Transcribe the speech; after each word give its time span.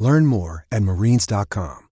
Learn 0.00 0.26
more 0.26 0.66
at 0.72 0.82
marines.com. 0.82 1.90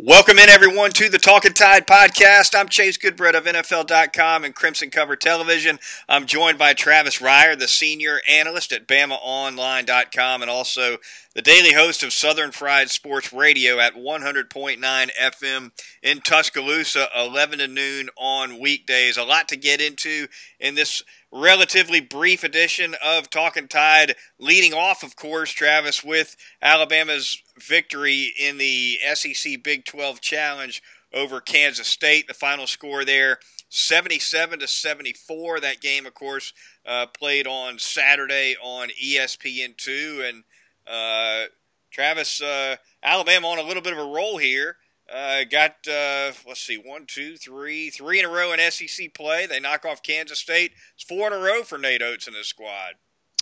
Welcome 0.00 0.38
in, 0.38 0.48
everyone, 0.48 0.92
to 0.92 1.08
the 1.08 1.18
Talking 1.18 1.54
Tide 1.54 1.84
podcast. 1.84 2.56
I'm 2.56 2.68
Chase 2.68 2.96
Goodbread 2.96 3.34
of 3.34 3.46
NFL.com 3.46 4.44
and 4.44 4.54
Crimson 4.54 4.90
Cover 4.90 5.16
Television. 5.16 5.80
I'm 6.08 6.26
joined 6.26 6.56
by 6.56 6.72
Travis 6.74 7.18
Reier, 7.18 7.58
the 7.58 7.66
senior 7.66 8.20
analyst 8.28 8.70
at 8.70 8.86
BamaOnline.com, 8.86 10.42
and 10.42 10.48
also 10.48 10.98
the 11.34 11.42
daily 11.42 11.72
host 11.72 12.04
of 12.04 12.12
Southern 12.12 12.52
Fried 12.52 12.90
Sports 12.90 13.32
Radio 13.32 13.80
at 13.80 13.96
100.9 13.96 14.78
FM 15.20 15.72
in 16.00 16.20
Tuscaloosa, 16.20 17.08
11 17.16 17.58
to 17.58 17.66
noon 17.66 18.08
on 18.16 18.60
weekdays. 18.60 19.16
A 19.16 19.24
lot 19.24 19.48
to 19.48 19.56
get 19.56 19.80
into 19.80 20.28
in 20.60 20.76
this 20.76 21.02
relatively 21.32 22.00
brief 22.00 22.44
edition 22.44 22.94
of 23.04 23.30
Talking 23.30 23.68
Tide, 23.68 24.16
leading 24.38 24.72
off, 24.72 25.02
of 25.02 25.16
course, 25.16 25.50
Travis, 25.50 26.02
with 26.02 26.36
Alabama's 26.62 27.42
victory 27.58 28.32
in 28.38 28.58
the 28.58 28.98
SEC 29.14 29.62
Big 29.62 29.84
12 29.84 30.20
Challenge 30.20 30.82
over 31.12 31.40
Kansas 31.40 31.88
State. 31.88 32.28
The 32.28 32.34
final 32.34 32.66
score 32.66 33.04
there, 33.04 33.38
77 33.68 34.60
to 34.60 34.66
74. 34.66 35.60
That 35.60 35.80
game, 35.80 36.06
of 36.06 36.14
course, 36.14 36.52
uh, 36.86 37.06
played 37.06 37.46
on 37.46 37.78
Saturday 37.78 38.56
on 38.62 38.88
ESPN2. 39.02 40.28
And 40.28 40.44
uh, 40.86 41.48
Travis, 41.90 42.40
uh, 42.40 42.76
Alabama 43.02 43.48
on 43.48 43.58
a 43.58 43.62
little 43.62 43.82
bit 43.82 43.92
of 43.92 43.98
a 43.98 44.12
roll 44.12 44.38
here. 44.38 44.76
Uh, 45.12 45.44
got 45.50 45.72
uh, 45.88 46.32
let's 46.46 46.60
see, 46.60 46.76
one, 46.76 47.06
two, 47.06 47.36
three, 47.36 47.90
three 47.90 48.18
in 48.18 48.26
a 48.26 48.28
row 48.28 48.52
in 48.52 48.70
SEC 48.70 49.14
play. 49.14 49.46
They 49.46 49.60
knock 49.60 49.86
off 49.86 50.02
Kansas 50.02 50.38
State. 50.38 50.72
It's 50.94 51.04
four 51.04 51.26
in 51.28 51.32
a 51.32 51.38
row 51.38 51.62
for 51.62 51.78
Nate 51.78 52.02
Oats 52.02 52.26
and 52.26 52.36
his 52.36 52.48
squad. 52.48 52.94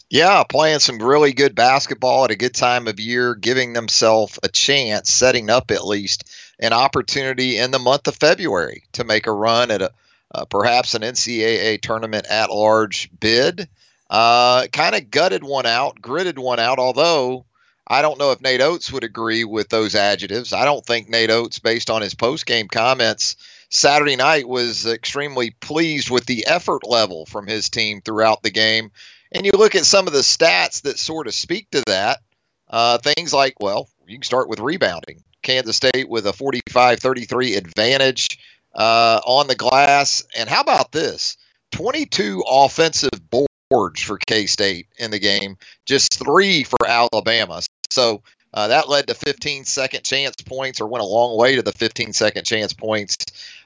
Yeah, 0.08 0.44
playing 0.44 0.78
some 0.78 1.02
really 1.02 1.32
good 1.32 1.56
basketball 1.56 2.24
at 2.24 2.30
a 2.30 2.36
good 2.36 2.54
time 2.54 2.86
of 2.86 3.00
year, 3.00 3.34
giving 3.34 3.72
themselves 3.72 4.38
a 4.44 4.48
chance, 4.48 5.10
setting 5.10 5.50
up 5.50 5.72
at 5.72 5.84
least 5.84 6.30
an 6.60 6.72
opportunity 6.72 7.58
in 7.58 7.72
the 7.72 7.80
month 7.80 8.06
of 8.06 8.14
February 8.14 8.84
to 8.92 9.02
make 9.02 9.26
a 9.26 9.32
run 9.32 9.72
at 9.72 9.82
a 9.82 9.90
uh, 10.32 10.44
perhaps 10.44 10.94
an 10.94 11.02
NCAA 11.02 11.80
tournament 11.80 12.26
at 12.28 12.50
large 12.50 13.10
bid. 13.18 13.68
Uh, 14.08 14.66
kind 14.68 14.94
of 14.94 15.10
gutted 15.10 15.42
one 15.42 15.66
out, 15.66 16.00
gritted 16.00 16.38
one 16.38 16.60
out, 16.60 16.78
although 16.78 17.44
I 17.86 18.02
don't 18.02 18.18
know 18.18 18.32
if 18.32 18.40
Nate 18.40 18.60
Oats 18.60 18.92
would 18.92 19.04
agree 19.04 19.44
with 19.44 19.68
those 19.68 19.94
adjectives. 19.94 20.52
I 20.52 20.64
don't 20.64 20.84
think 20.84 21.08
Nate 21.08 21.30
Oats, 21.30 21.60
based 21.60 21.88
on 21.88 22.02
his 22.02 22.14
post 22.14 22.44
game 22.44 22.66
comments 22.66 23.36
Saturday 23.70 24.16
night, 24.16 24.48
was 24.48 24.86
extremely 24.86 25.50
pleased 25.50 26.10
with 26.10 26.26
the 26.26 26.46
effort 26.46 26.86
level 26.86 27.26
from 27.26 27.46
his 27.46 27.70
team 27.70 28.00
throughout 28.00 28.42
the 28.42 28.50
game. 28.50 28.90
And 29.30 29.46
you 29.46 29.52
look 29.52 29.74
at 29.76 29.84
some 29.84 30.06
of 30.06 30.12
the 30.12 30.20
stats 30.20 30.82
that 30.82 30.98
sort 30.98 31.26
of 31.26 31.34
speak 31.34 31.70
to 31.70 31.82
that. 31.86 32.20
Uh, 32.68 32.98
things 32.98 33.32
like, 33.32 33.54
well, 33.60 33.88
you 34.06 34.16
can 34.16 34.24
start 34.24 34.48
with 34.48 34.58
rebounding. 34.58 35.22
Kansas 35.42 35.76
State 35.76 36.08
with 36.08 36.26
a 36.26 36.32
45 36.32 36.98
33 36.98 37.54
advantage 37.54 38.38
uh, 38.74 39.20
on 39.24 39.46
the 39.46 39.54
glass. 39.54 40.24
And 40.36 40.48
how 40.48 40.60
about 40.60 40.90
this? 40.90 41.36
22 41.70 42.42
offensive 42.48 43.10
boards 43.30 44.00
for 44.00 44.18
K 44.18 44.46
State 44.46 44.88
in 44.98 45.10
the 45.10 45.18
game, 45.18 45.56
just 45.84 46.18
three 46.18 46.64
for 46.64 46.86
Alabama. 46.86 47.60
So 47.90 48.22
uh, 48.52 48.68
that 48.68 48.88
led 48.88 49.08
to 49.08 49.14
15 49.14 49.64
second 49.64 50.04
chance 50.04 50.36
points, 50.36 50.80
or 50.80 50.86
went 50.86 51.04
a 51.04 51.06
long 51.06 51.36
way 51.36 51.56
to 51.56 51.62
the 51.62 51.72
15 51.72 52.12
second 52.12 52.44
chance 52.44 52.72
points 52.72 53.16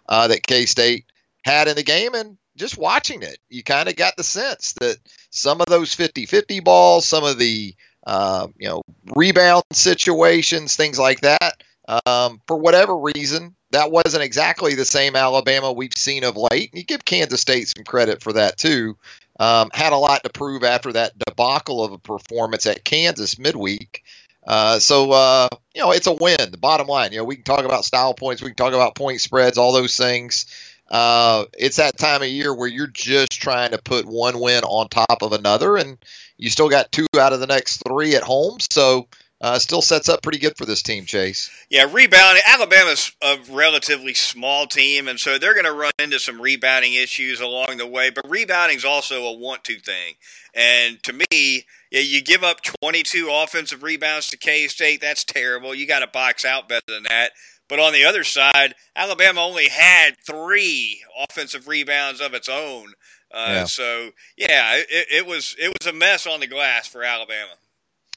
uh, 0.09 0.29
that 0.29 0.47
K 0.47 0.67
State 0.67 1.05
had 1.45 1.69
in 1.69 1.77
the 1.77 1.83
game. 1.83 2.15
And 2.15 2.37
just 2.57 2.77
watching 2.77 3.23
it, 3.23 3.39
you 3.49 3.63
kind 3.63 3.89
of 3.89 3.97
got 3.97 4.17
the 4.17 4.25
sense 4.25 4.75
that 4.75 4.97
some 5.31 5.61
of 5.61 5.67
those 5.67 5.95
50 5.95 6.27
50 6.27 6.61
balls, 6.61 7.07
some 7.07 7.25
of 7.25 7.39
the 7.39 7.75
uh, 8.07 8.49
you 8.59 8.69
know 8.69 8.83
rebound 9.15 9.65
situations, 9.73 10.77
things 10.77 10.99
like 10.99 11.21
that, 11.21 11.63
um, 12.07 12.41
for 12.47 12.57
whatever 12.57 12.97
reason, 12.97 13.55
that 13.71 13.93
wasn't 13.93 14.23
exactly 14.23 14.75
the 14.75 14.85
same 14.85 15.17
Alabama 15.17 15.73
we've 15.73 15.97
seen 15.97 16.25
of 16.25 16.37
late. 16.37 16.71
You 16.75 16.83
give 16.83 17.05
Kansas 17.05 17.41
State 17.41 17.69
some 17.69 17.85
credit 17.85 18.23
for 18.23 18.33
that 18.35 18.57
too. 18.57 18.97
Um, 19.41 19.71
had 19.73 19.95
a 19.95 19.97
lot 19.97 20.23
to 20.23 20.31
prove 20.31 20.63
after 20.65 20.93
that 20.93 21.19
debacle 21.19 21.83
of 21.83 21.93
a 21.93 21.99
performance 21.99 22.67
at 22.67 22.85
Kansas 22.85 23.39
midweek. 23.39 24.05
Uh, 24.47 24.79
so 24.79 25.13
uh, 25.13 25.49
you 25.75 25.81
know 25.81 25.93
it's 25.93 26.07
a 26.07 26.13
win. 26.13 26.51
The 26.51 26.59
bottom 26.59 26.87
line, 26.87 27.13
you 27.13 27.19
know, 27.19 27.25
we 27.25 27.37
can 27.37 27.45
talk 27.45 27.65
about 27.65 27.87
style 27.87 28.13
points, 28.13 28.43
we 28.43 28.51
can 28.51 28.57
talk 28.57 28.75
about 28.75 28.95
point 28.95 29.23
spreads, 29.23 29.57
all 29.57 29.73
those 29.73 29.97
things. 29.97 30.45
Uh, 30.91 31.45
it's 31.57 31.77
that 31.77 31.97
time 31.97 32.21
of 32.21 32.29
year 32.29 32.55
where 32.55 32.69
you're 32.69 32.87
just 32.87 33.33
trying 33.33 33.71
to 33.71 33.79
put 33.79 34.05
one 34.05 34.41
win 34.41 34.63
on 34.65 34.89
top 34.89 35.23
of 35.23 35.33
another, 35.33 35.79
and 35.79 35.97
you 36.37 36.51
still 36.51 36.69
got 36.69 36.93
two 36.93 37.07
out 37.19 37.33
of 37.33 37.41
the 37.41 37.47
next 37.47 37.83
three 37.87 38.17
at 38.17 38.23
home. 38.23 38.59
So 38.71 39.09
uh, 39.41 39.59
still 39.59 39.81
sets 39.81 40.09
up 40.09 40.23
pretty 40.23 40.39
good 40.39 40.57
for 40.57 40.67
this 40.67 40.83
team, 40.83 41.07
Chase. 41.07 41.51
Yeah, 41.71 41.87
rebounding. 41.91 42.43
Alabama's 42.47 43.13
a 43.23 43.39
relatively 43.51 44.13
small 44.13 44.67
team, 44.67 45.09
and 45.09 45.19
so 45.19 45.39
they're 45.39 45.55
going 45.55 45.65
to 45.65 45.73
run 45.73 45.93
into 45.99 46.19
some 46.19 46.41
rebounding 46.41 46.95
issues 46.95 47.41
along 47.41 47.79
the 47.79 47.87
way. 47.87 48.11
But 48.11 48.29
rebounding 48.29 48.77
is 48.77 48.85
also 48.85 49.25
a 49.25 49.33
want-to 49.33 49.79
thing, 49.79 50.15
and 50.55 51.03
to 51.05 51.13
me, 51.15 51.65
yeah, 51.91 52.01
you 52.01 52.23
give 52.23 52.45
up 52.45 52.63
22 52.63 53.31
offensive 53.33 53.83
rebounds 53.83 54.27
to 54.29 54.37
K 54.37 54.69
State. 54.69 55.01
That's 55.01 55.25
terrible. 55.25 55.75
You 55.75 55.87
got 55.87 56.01
to 56.01 56.07
box 56.07 56.45
out 56.45 56.69
better 56.69 56.87
than 56.87 57.05
that. 57.05 57.31
But 57.69 57.79
on 57.79 57.93
the 57.93 58.05
other 58.05 58.25
side, 58.25 58.75
Alabama 58.97 59.41
only 59.43 59.69
had 59.69 60.17
three 60.27 61.03
offensive 61.31 61.69
rebounds 61.69 62.21
of 62.21 62.35
its 62.35 62.49
own. 62.49 62.95
Uh, 63.33 63.47
yeah. 63.49 63.65
So 63.65 64.11
yeah, 64.37 64.75
it, 64.77 65.07
it 65.11 65.27
was 65.27 65.55
it 65.59 65.73
was 65.81 65.87
a 65.87 65.97
mess 65.97 66.27
on 66.27 66.41
the 66.41 66.49
glass 66.49 66.89
for 66.89 67.05
Alabama. 67.05 67.53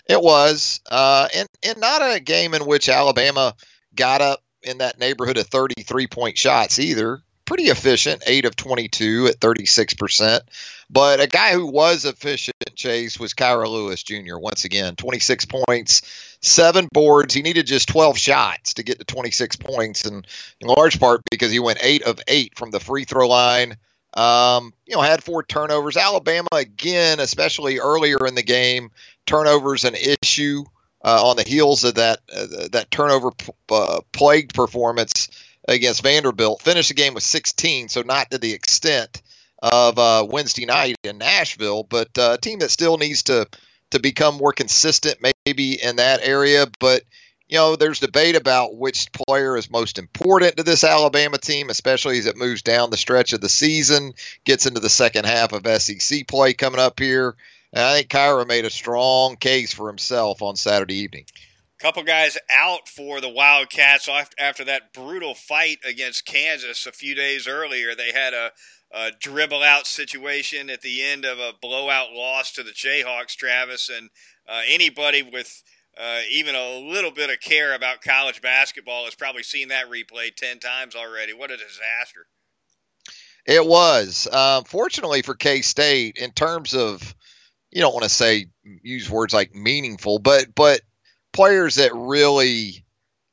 It 0.08 0.22
was, 0.22 0.82
uh, 0.90 1.28
and 1.34 1.48
and 1.64 1.80
not 1.80 2.02
a 2.02 2.20
game 2.20 2.54
in 2.54 2.66
which 2.66 2.90
Alabama 2.90 3.56
got 3.96 4.22
up 4.22 4.42
in 4.62 4.80
that 4.80 5.00
neighborhood 5.00 5.38
of 5.38 5.48
33 5.48 6.08
point 6.08 6.38
shots 6.38 6.80
either. 6.80 7.22
Pretty 7.46 7.66
efficient, 7.66 8.24
eight 8.26 8.46
of 8.46 8.56
22 8.56 9.28
at 9.28 9.40
36 9.40 9.94
percent. 9.96 10.44
But 10.90 11.20
a 11.20 11.28
guy 11.28 11.54
who 11.54 11.68
was 11.68 12.06
efficient, 12.06 12.56
Chase, 12.76 13.20
was 13.20 13.34
Kira 13.34 13.68
Lewis 13.68 14.04
Jr. 14.04 14.38
Once 14.38 14.64
again, 14.66 14.96
26 14.96 15.46
points, 15.46 16.38
seven 16.42 16.88
boards. 16.92 17.34
He 17.34 17.42
needed 17.42 17.66
just 17.66 17.90
12 17.90 18.18
shots 18.18 18.76
to 18.76 18.84
get 18.84 19.00
to 19.00 19.06
26 19.06 19.56
points, 19.58 20.06
and 20.06 20.28
in 20.60 20.68
large 20.68 21.00
part 21.00 21.22
because 21.32 21.52
he 21.52 21.60
went 21.60 21.80
eight 21.82 22.04
of 22.04 22.20
eight 22.28 22.58
from 22.58 22.72
the 22.72 22.80
free 22.80 23.06
throw 23.06 23.28
line. 23.28 23.78
Um, 24.16 24.74
you 24.86 24.96
know, 24.96 25.02
had 25.02 25.24
four 25.24 25.42
turnovers. 25.42 25.98
Alabama 25.98 26.50
again, 26.52 27.20
especially 27.20 27.80
earlier 27.80 28.28
in 28.28 28.36
the 28.36 28.44
game, 28.44 28.92
turnovers 29.26 29.84
an 29.84 29.96
issue 29.96 30.64
uh, 31.04 31.30
on 31.30 31.36
the 31.36 31.44
heels 31.44 31.84
of 31.84 31.96
that 31.96 32.20
uh, 32.34 32.68
that 32.72 32.88
turnover 32.92 33.32
uh, 33.70 34.02
plagued 34.12 34.54
performance 34.54 35.30
against 35.68 36.04
Vanderbilt. 36.04 36.62
Finished 36.62 36.90
the 36.90 36.96
game 36.96 37.14
with 37.14 37.24
16, 37.24 37.90
so 37.90 38.02
not 38.02 38.32
to 38.32 38.38
the 38.38 38.54
extent 38.54 39.22
of 39.62 39.98
uh, 39.98 40.26
Wednesday 40.30 40.66
night 40.66 40.96
in 41.04 41.18
Nashville, 41.18 41.84
but 41.84 42.18
uh, 42.18 42.36
a 42.38 42.42
team 42.42 42.60
that 42.60 42.72
still 42.72 42.98
needs 42.98 43.24
to 43.24 43.48
to 43.92 44.00
become 44.00 44.36
more 44.36 44.54
consistent, 44.54 45.20
maybe 45.46 45.82
in 45.82 45.98
that 45.98 46.22
area. 46.24 46.66
But 46.80 47.04
you 47.48 47.58
know, 47.58 47.76
there's 47.76 48.00
debate 48.00 48.36
about 48.36 48.76
which 48.76 49.12
player 49.12 49.56
is 49.58 49.70
most 49.70 50.00
important 50.00 50.58
to 50.58 50.64
this 50.64 50.84
Alabama 50.84 51.38
team, 51.38 51.70
especially 51.70 52.18
as 52.18 52.26
it 52.26 52.38
moves 52.38 52.64
down 52.64 52.90
the 52.90 52.98
stretch 52.98 53.34
of 53.34 53.42
the 53.42 53.50
season, 53.50 54.14
gets 54.44 54.66
into 54.66 54.80
the 54.80 54.90
second 54.90 55.26
half 55.26 55.54
of 55.54 55.82
SEC 55.82 56.28
play 56.28 56.54
coming 56.54 56.80
up 56.80 57.00
here. 57.00 57.36
And 57.74 57.84
I 57.84 57.98
think 57.98 58.10
Kira 58.10 58.48
made 58.48 58.66
a 58.66 58.70
strong 58.70 59.36
case 59.36 59.74
for 59.74 59.88
himself 59.88 60.44
on 60.44 60.56
Saturday 60.56 60.98
evening. 60.98 61.26
Couple 61.80 62.04
guys 62.04 62.38
out 62.50 62.88
for 62.88 63.20
the 63.20 63.28
Wildcats 63.28 64.08
after 64.40 64.64
that 64.64 64.94
brutal 64.94 65.34
fight 65.34 65.80
against 65.86 66.26
Kansas 66.26 66.86
a 66.86 66.92
few 66.92 67.16
days 67.16 67.48
earlier. 67.48 67.94
They 67.96 68.14
had 68.14 68.34
a, 68.34 68.52
a 68.92 69.12
dribble 69.20 69.64
out 69.64 69.88
situation 69.88 70.70
at 70.70 70.82
the 70.82 71.04
end 71.04 71.26
of 71.26 71.40
a 71.40 71.52
blowout 71.62 72.14
loss 72.14 72.54
to 72.54 72.64
the 72.64 72.72
Jayhawks, 72.72 73.36
Travis. 73.36 73.90
And 73.90 74.12
uh, 74.48 74.62
anybody 74.70 75.24
with 75.24 75.64
uh, 75.98 76.22
even 76.32 76.56
a 76.56 76.78
little 76.78 77.12
bit 77.12 77.30
of 77.30 77.40
care 77.42 77.74
about 77.74 78.02
college 78.02 78.42
basketball 78.42 79.06
has 79.06 79.16
probably 79.16 79.44
seen 79.44 79.70
that 79.70 79.90
replay 79.90 80.34
10 80.34 80.60
times 80.60 80.96
already. 80.96 81.34
What 81.34 81.52
a 81.52 81.58
disaster. 81.58 82.28
It 83.46 83.66
was. 83.66 84.28
Uh, 84.32 84.62
fortunately 84.62 85.22
for 85.22 85.36
K 85.36 85.62
State, 85.62 86.18
in 86.18 86.32
terms 86.32 86.74
of 86.74 87.14
you 87.74 87.82
don't 87.82 87.94
want 87.94 88.04
to 88.04 88.10
say 88.10 88.46
use 88.64 89.10
words 89.10 89.34
like 89.34 89.56
meaningful, 89.56 90.20
but 90.20 90.54
but 90.54 90.82
players 91.32 91.76
that 91.76 91.94
really 91.96 92.86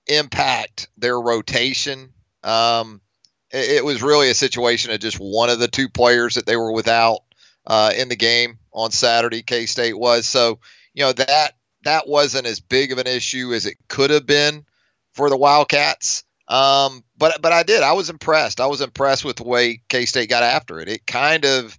impact 0.06 0.88
their 0.96 1.20
rotation. 1.20 2.12
Um, 2.42 3.02
it, 3.50 3.70
it, 3.70 3.84
was 3.84 4.02
really 4.02 4.30
a 4.30 4.34
situation 4.34 4.92
of 4.92 5.00
just 5.00 5.18
one 5.18 5.50
of 5.50 5.58
the 5.58 5.68
two 5.68 5.90
players 5.90 6.36
that 6.36 6.46
they 6.46 6.56
were 6.56 6.72
without 6.72 7.18
uh, 7.66 7.92
in 7.94 8.08
the 8.08 8.16
game 8.16 8.58
on 8.72 8.90
Saturday. 8.90 9.42
K 9.42 9.66
State 9.66 9.98
was 9.98 10.26
so 10.26 10.58
you 10.94 11.04
know 11.04 11.12
that 11.12 11.52
that 11.84 12.08
wasn't 12.08 12.46
as 12.46 12.60
big 12.60 12.92
of 12.92 12.98
an 12.98 13.06
issue 13.06 13.52
as 13.52 13.66
it 13.66 13.76
could 13.88 14.08
have 14.08 14.26
been 14.26 14.64
for 15.12 15.28
the 15.28 15.36
Wildcats. 15.36 16.24
Um, 16.48 17.04
but 17.18 17.42
but 17.42 17.52
I 17.52 17.62
did. 17.62 17.82
I 17.82 17.92
was 17.92 18.08
impressed. 18.08 18.58
I 18.58 18.66
was 18.66 18.80
impressed 18.80 19.24
with 19.24 19.36
the 19.36 19.44
way 19.44 19.82
K 19.90 20.06
State 20.06 20.30
got 20.30 20.42
after 20.42 20.80
it. 20.80 20.88
It 20.88 21.06
kind 21.06 21.44
of 21.44 21.78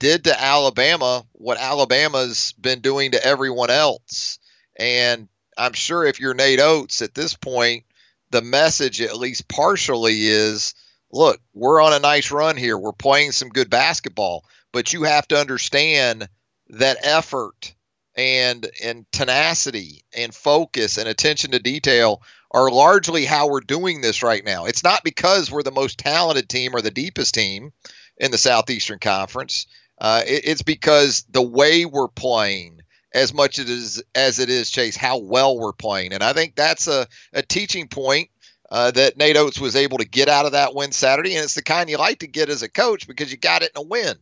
did 0.00 0.24
to 0.24 0.42
Alabama 0.42 1.24
what 1.32 1.58
Alabama's 1.58 2.52
been 2.52 2.80
doing 2.80 3.12
to 3.12 3.24
everyone 3.24 3.70
else. 3.70 4.40
And 4.76 5.28
I'm 5.56 5.74
sure 5.74 6.04
if 6.04 6.18
you're 6.18 6.34
Nate 6.34 6.58
Oats 6.58 7.02
at 7.02 7.14
this 7.14 7.34
point, 7.34 7.84
the 8.30 8.42
message, 8.42 9.00
at 9.00 9.16
least 9.16 9.46
partially, 9.46 10.26
is 10.26 10.74
look, 11.12 11.40
we're 11.54 11.80
on 11.80 11.92
a 11.92 11.98
nice 11.98 12.30
run 12.30 12.56
here. 12.56 12.76
We're 12.76 12.92
playing 12.92 13.32
some 13.32 13.50
good 13.50 13.70
basketball, 13.70 14.44
but 14.72 14.92
you 14.92 15.04
have 15.04 15.28
to 15.28 15.40
understand 15.40 16.28
that 16.70 16.98
effort 17.02 17.74
and 18.16 18.68
and 18.82 19.06
tenacity 19.12 20.04
and 20.16 20.34
focus 20.34 20.98
and 20.98 21.08
attention 21.08 21.52
to 21.52 21.58
detail 21.58 22.22
are 22.50 22.70
largely 22.70 23.24
how 23.24 23.48
we're 23.48 23.60
doing 23.60 24.00
this 24.00 24.22
right 24.22 24.44
now. 24.44 24.64
It's 24.64 24.82
not 24.82 25.04
because 25.04 25.50
we're 25.50 25.62
the 25.62 25.70
most 25.70 25.98
talented 25.98 26.48
team 26.48 26.74
or 26.74 26.80
the 26.80 26.90
deepest 26.90 27.34
team 27.34 27.72
in 28.16 28.30
the 28.30 28.38
Southeastern 28.38 28.98
Conference. 28.98 29.66
Uh, 30.00 30.22
it, 30.26 30.42
it's 30.46 30.62
because 30.62 31.24
the 31.30 31.42
way 31.42 31.84
we're 31.84 32.08
playing, 32.08 32.80
as 33.12 33.34
much 33.34 33.58
as 33.58 33.66
it 33.66 33.70
is, 33.70 34.02
as 34.14 34.38
it 34.38 34.48
is, 34.48 34.70
Chase, 34.70 34.96
how 34.96 35.18
well 35.18 35.58
we're 35.58 35.72
playing, 35.72 36.12
and 36.12 36.22
I 36.22 36.32
think 36.32 36.54
that's 36.54 36.86
a, 36.88 37.06
a 37.32 37.42
teaching 37.42 37.88
point 37.88 38.30
uh, 38.70 38.90
that 38.92 39.16
Nate 39.16 39.36
Oats 39.36 39.60
was 39.60 39.76
able 39.76 39.98
to 39.98 40.08
get 40.08 40.28
out 40.28 40.46
of 40.46 40.52
that 40.52 40.74
win 40.74 40.92
Saturday, 40.92 41.34
and 41.34 41.44
it's 41.44 41.54
the 41.54 41.62
kind 41.62 41.90
you 41.90 41.98
like 41.98 42.20
to 42.20 42.26
get 42.26 42.48
as 42.48 42.62
a 42.62 42.68
coach 42.68 43.06
because 43.06 43.30
you 43.30 43.36
got 43.36 43.62
it 43.62 43.72
in 43.74 43.82
a 43.82 43.86
win. 43.86 44.16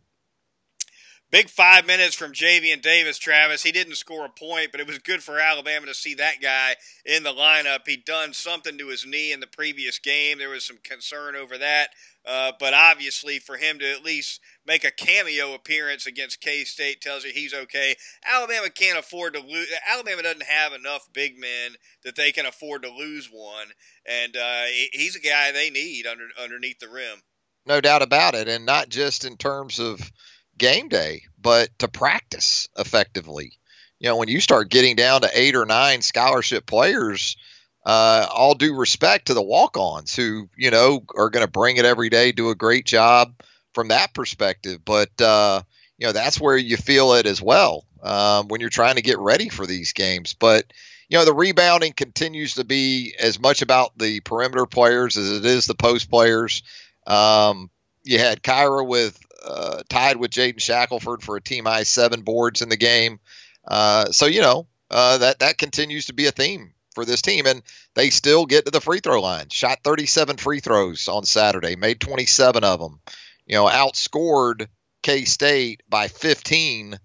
Big 1.30 1.50
five 1.50 1.86
minutes 1.86 2.14
from 2.14 2.32
Javian 2.32 2.80
Davis, 2.80 3.18
Travis. 3.18 3.62
He 3.62 3.70
didn't 3.70 3.96
score 3.96 4.24
a 4.24 4.30
point, 4.30 4.72
but 4.72 4.80
it 4.80 4.86
was 4.86 4.98
good 4.98 5.22
for 5.22 5.38
Alabama 5.38 5.84
to 5.84 5.94
see 5.94 6.14
that 6.14 6.40
guy 6.40 6.76
in 7.04 7.22
the 7.22 7.34
lineup. 7.34 7.80
He'd 7.86 8.06
done 8.06 8.32
something 8.32 8.78
to 8.78 8.88
his 8.88 9.04
knee 9.04 9.30
in 9.30 9.40
the 9.40 9.46
previous 9.46 9.98
game. 9.98 10.38
There 10.38 10.48
was 10.48 10.64
some 10.64 10.78
concern 10.82 11.36
over 11.36 11.58
that. 11.58 11.88
Uh, 12.24 12.52
but 12.58 12.72
obviously, 12.72 13.38
for 13.38 13.58
him 13.58 13.78
to 13.78 13.92
at 13.92 14.02
least 14.02 14.40
make 14.66 14.84
a 14.84 14.90
cameo 14.90 15.52
appearance 15.52 16.06
against 16.06 16.40
K 16.40 16.64
State 16.64 17.02
tells 17.02 17.24
you 17.24 17.30
he's 17.30 17.52
okay. 17.52 17.94
Alabama 18.24 18.70
can't 18.70 18.98
afford 18.98 19.34
to 19.34 19.40
lose. 19.40 19.68
Alabama 19.86 20.22
doesn't 20.22 20.44
have 20.44 20.72
enough 20.72 21.08
big 21.12 21.38
men 21.38 21.72
that 22.04 22.16
they 22.16 22.32
can 22.32 22.46
afford 22.46 22.84
to 22.84 22.90
lose 22.90 23.28
one. 23.30 23.66
And 24.06 24.34
uh, 24.34 24.64
he's 24.92 25.16
a 25.16 25.20
guy 25.20 25.52
they 25.52 25.68
need 25.68 26.06
under, 26.06 26.28
underneath 26.42 26.78
the 26.78 26.88
rim. 26.88 27.20
No 27.66 27.82
doubt 27.82 28.00
about 28.00 28.34
it. 28.34 28.48
And 28.48 28.64
not 28.64 28.88
just 28.88 29.26
in 29.26 29.36
terms 29.36 29.78
of 29.78 30.10
game 30.58 30.88
day, 30.88 31.22
but 31.40 31.70
to 31.78 31.88
practice 31.88 32.68
effectively. 32.76 33.52
You 33.98 34.08
know, 34.08 34.16
when 34.16 34.28
you 34.28 34.40
start 34.40 34.70
getting 34.70 34.96
down 34.96 35.22
to 35.22 35.30
eight 35.32 35.56
or 35.56 35.64
nine 35.64 36.02
scholarship 36.02 36.66
players, 36.66 37.36
uh, 37.84 38.26
all 38.30 38.54
due 38.54 38.76
respect 38.76 39.26
to 39.26 39.34
the 39.34 39.42
walk-ons 39.42 40.14
who 40.14 40.48
you 40.56 40.70
know 40.70 41.02
are 41.16 41.30
going 41.30 41.44
to 41.44 41.50
bring 41.50 41.78
it 41.78 41.84
every 41.84 42.10
day, 42.10 42.32
do 42.32 42.50
a 42.50 42.54
great 42.54 42.84
job 42.84 43.34
from 43.72 43.88
that 43.88 44.14
perspective. 44.14 44.84
But 44.84 45.20
uh, 45.20 45.62
you 45.96 46.06
know 46.06 46.12
that's 46.12 46.40
where 46.40 46.56
you 46.56 46.76
feel 46.76 47.14
it 47.14 47.26
as 47.26 47.40
well 47.42 47.84
um, 48.02 48.48
when 48.48 48.60
you're 48.60 48.70
trying 48.70 48.96
to 48.96 49.02
get 49.02 49.18
ready 49.18 49.48
for 49.48 49.66
these 49.66 49.92
games. 49.92 50.34
But 50.34 50.72
you 51.08 51.18
know 51.18 51.24
the 51.24 51.34
rebounding 51.34 51.92
continues 51.92 52.54
to 52.54 52.64
be 52.64 53.14
as 53.18 53.40
much 53.40 53.62
about 53.62 53.96
the 53.98 54.20
perimeter 54.20 54.66
players 54.66 55.16
as 55.16 55.38
it 55.38 55.44
is 55.44 55.66
the 55.66 55.74
post 55.74 56.10
players. 56.10 56.62
Um, 57.06 57.70
you 58.04 58.18
had 58.18 58.42
Kira 58.42 58.86
with 58.86 59.18
uh, 59.44 59.82
tied 59.88 60.16
with 60.16 60.30
Jaden 60.30 60.60
Shackelford 60.60 61.22
for 61.22 61.36
a 61.36 61.40
team 61.40 61.64
high 61.64 61.84
seven 61.84 62.22
boards 62.22 62.62
in 62.62 62.68
the 62.68 62.76
game. 62.76 63.20
Uh, 63.66 64.06
so 64.06 64.26
you 64.26 64.40
know 64.40 64.66
uh, 64.90 65.18
that 65.18 65.40
that 65.40 65.58
continues 65.58 66.06
to 66.06 66.14
be 66.14 66.26
a 66.26 66.32
theme 66.32 66.72
for 66.94 67.04
this 67.04 67.22
team, 67.22 67.46
and 67.46 67.62
they 67.94 68.10
still 68.10 68.46
get 68.46 68.64
to 68.64 68.70
the 68.70 68.80
free 68.80 69.00
throw 69.00 69.20
line. 69.20 69.48
Shot 69.50 69.78
37 69.84 70.36
free 70.36 70.60
throws 70.60 71.08
on 71.08 71.24
Saturday, 71.24 71.76
made 71.76 72.00
27 72.00 72.64
of 72.64 72.80
them. 72.80 73.00
You 73.46 73.56
know, 73.56 73.66
outscored 73.66 74.68
K 75.02 75.24
State 75.24 75.82
by 75.88 76.08
15 76.08 76.98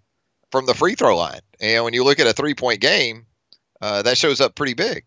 from 0.51 0.65
the 0.65 0.73
free 0.73 0.95
throw 0.95 1.17
line. 1.17 1.41
And 1.59 1.83
when 1.83 1.93
you 1.93 2.03
look 2.03 2.19
at 2.19 2.27
a 2.27 2.33
three 2.33 2.55
point 2.55 2.79
game, 2.79 3.25
uh, 3.81 4.01
that 4.03 4.17
shows 4.17 4.41
up 4.41 4.55
pretty 4.55 4.73
big. 4.73 5.05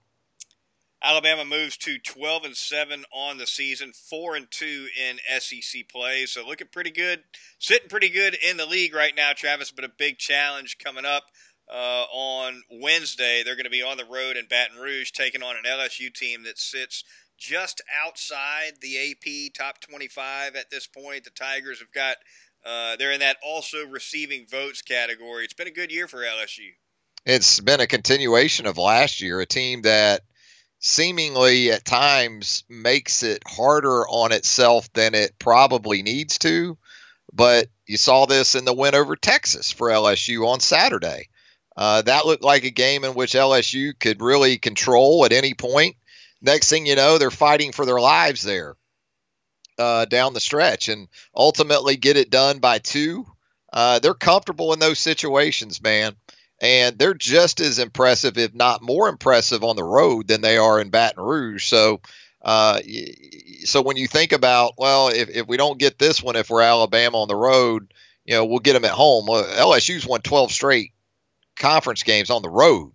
Alabama 1.06 1.44
moves 1.44 1.76
to 1.76 1.98
12 1.98 2.44
and 2.44 2.56
7 2.56 3.04
on 3.12 3.38
the 3.38 3.46
season, 3.46 3.92
4 3.92 4.34
and 4.34 4.50
2 4.50 4.88
in 5.00 5.18
SEC 5.38 5.88
play. 5.88 6.26
So 6.26 6.44
looking 6.44 6.66
pretty 6.66 6.90
good, 6.90 7.22
sitting 7.60 7.88
pretty 7.88 8.08
good 8.08 8.34
in 8.34 8.56
the 8.56 8.66
league 8.66 8.92
right 8.92 9.14
now, 9.14 9.30
Travis, 9.32 9.70
but 9.70 9.84
a 9.84 9.88
big 9.88 10.18
challenge 10.18 10.78
coming 10.78 11.04
up 11.04 11.22
uh, 11.70 12.06
on 12.12 12.60
Wednesday. 12.72 13.44
They're 13.44 13.54
going 13.54 13.64
to 13.64 13.70
be 13.70 13.84
on 13.84 13.98
the 13.98 14.04
road 14.04 14.36
in 14.36 14.46
Baton 14.46 14.78
Rouge 14.80 15.12
taking 15.12 15.44
on 15.44 15.54
an 15.56 15.62
LSU 15.64 16.12
team 16.12 16.42
that 16.42 16.58
sits 16.58 17.04
just 17.38 17.80
outside 18.04 18.72
the 18.80 19.12
AP 19.12 19.54
top 19.54 19.80
25 19.80 20.56
at 20.56 20.70
this 20.70 20.88
point. 20.88 21.22
The 21.22 21.30
Tigers 21.30 21.78
have 21.78 21.92
got, 21.92 22.16
uh, 22.64 22.96
they're 22.96 23.12
in 23.12 23.20
that 23.20 23.36
also 23.46 23.86
receiving 23.86 24.44
votes 24.50 24.82
category. 24.82 25.44
It's 25.44 25.54
been 25.54 25.68
a 25.68 25.72
good 25.72 25.92
year 25.92 26.08
for 26.08 26.18
LSU. 26.18 26.70
It's 27.24 27.60
been 27.60 27.80
a 27.80 27.86
continuation 27.86 28.66
of 28.66 28.76
last 28.76 29.20
year, 29.20 29.40
a 29.40 29.46
team 29.46 29.82
that 29.82 30.22
seemingly 30.86 31.72
at 31.72 31.84
times 31.84 32.62
makes 32.68 33.24
it 33.24 33.42
harder 33.44 34.06
on 34.06 34.30
itself 34.30 34.90
than 34.92 35.16
it 35.16 35.36
probably 35.36 36.02
needs 36.02 36.38
to. 36.38 36.78
But 37.32 37.68
you 37.86 37.96
saw 37.96 38.26
this 38.26 38.54
in 38.54 38.64
the 38.64 38.72
win 38.72 38.94
over 38.94 39.16
Texas 39.16 39.72
for 39.72 39.88
LSU 39.88 40.46
on 40.46 40.60
Saturday. 40.60 41.28
Uh, 41.76 42.02
that 42.02 42.24
looked 42.24 42.44
like 42.44 42.64
a 42.64 42.70
game 42.70 43.04
in 43.04 43.14
which 43.14 43.34
LSU 43.34 43.98
could 43.98 44.22
really 44.22 44.58
control 44.58 45.24
at 45.24 45.32
any 45.32 45.54
point. 45.54 45.96
Next 46.40 46.70
thing 46.70 46.86
you 46.86 46.94
know, 46.94 47.18
they're 47.18 47.32
fighting 47.32 47.72
for 47.72 47.84
their 47.84 48.00
lives 48.00 48.42
there 48.42 48.76
uh, 49.78 50.04
down 50.04 50.34
the 50.34 50.40
stretch 50.40 50.88
and 50.88 51.08
ultimately 51.34 51.96
get 51.96 52.16
it 52.16 52.30
done 52.30 52.60
by 52.60 52.78
two. 52.78 53.26
Uh, 53.72 53.98
they're 53.98 54.14
comfortable 54.14 54.72
in 54.72 54.78
those 54.78 55.00
situations, 55.00 55.82
man. 55.82 56.14
And 56.60 56.98
they're 56.98 57.14
just 57.14 57.60
as 57.60 57.78
impressive, 57.78 58.38
if 58.38 58.54
not 58.54 58.82
more 58.82 59.08
impressive, 59.08 59.62
on 59.62 59.76
the 59.76 59.84
road 59.84 60.28
than 60.28 60.40
they 60.40 60.56
are 60.56 60.80
in 60.80 60.88
Baton 60.88 61.22
Rouge. 61.22 61.66
So, 61.66 62.00
uh, 62.42 62.80
so 63.64 63.82
when 63.82 63.96
you 63.96 64.06
think 64.06 64.32
about, 64.32 64.75
well, 64.78 65.08
if, 65.08 65.28
if 65.28 65.46
we 65.46 65.58
don't 65.58 65.78
get 65.78 65.98
this 65.98 66.22
one, 66.22 66.36
if 66.36 66.48
we're 66.48 66.62
Alabama 66.62 67.18
on 67.18 67.28
the 67.28 67.36
road, 67.36 67.92
you 68.25 68.34
know, 68.34 68.46
we'll 68.46 68.60
get 68.60 68.72
them 68.72 68.84
at 68.86 68.90
home. 68.90 69.26
Well, 69.26 69.44
LSU's 69.44 70.06
won 70.06 70.22
12 70.22 70.50
straight 70.50 70.92
conference 71.56 72.02
games 72.02 72.30
on 72.30 72.42
the 72.42 72.50
road. 72.50 72.92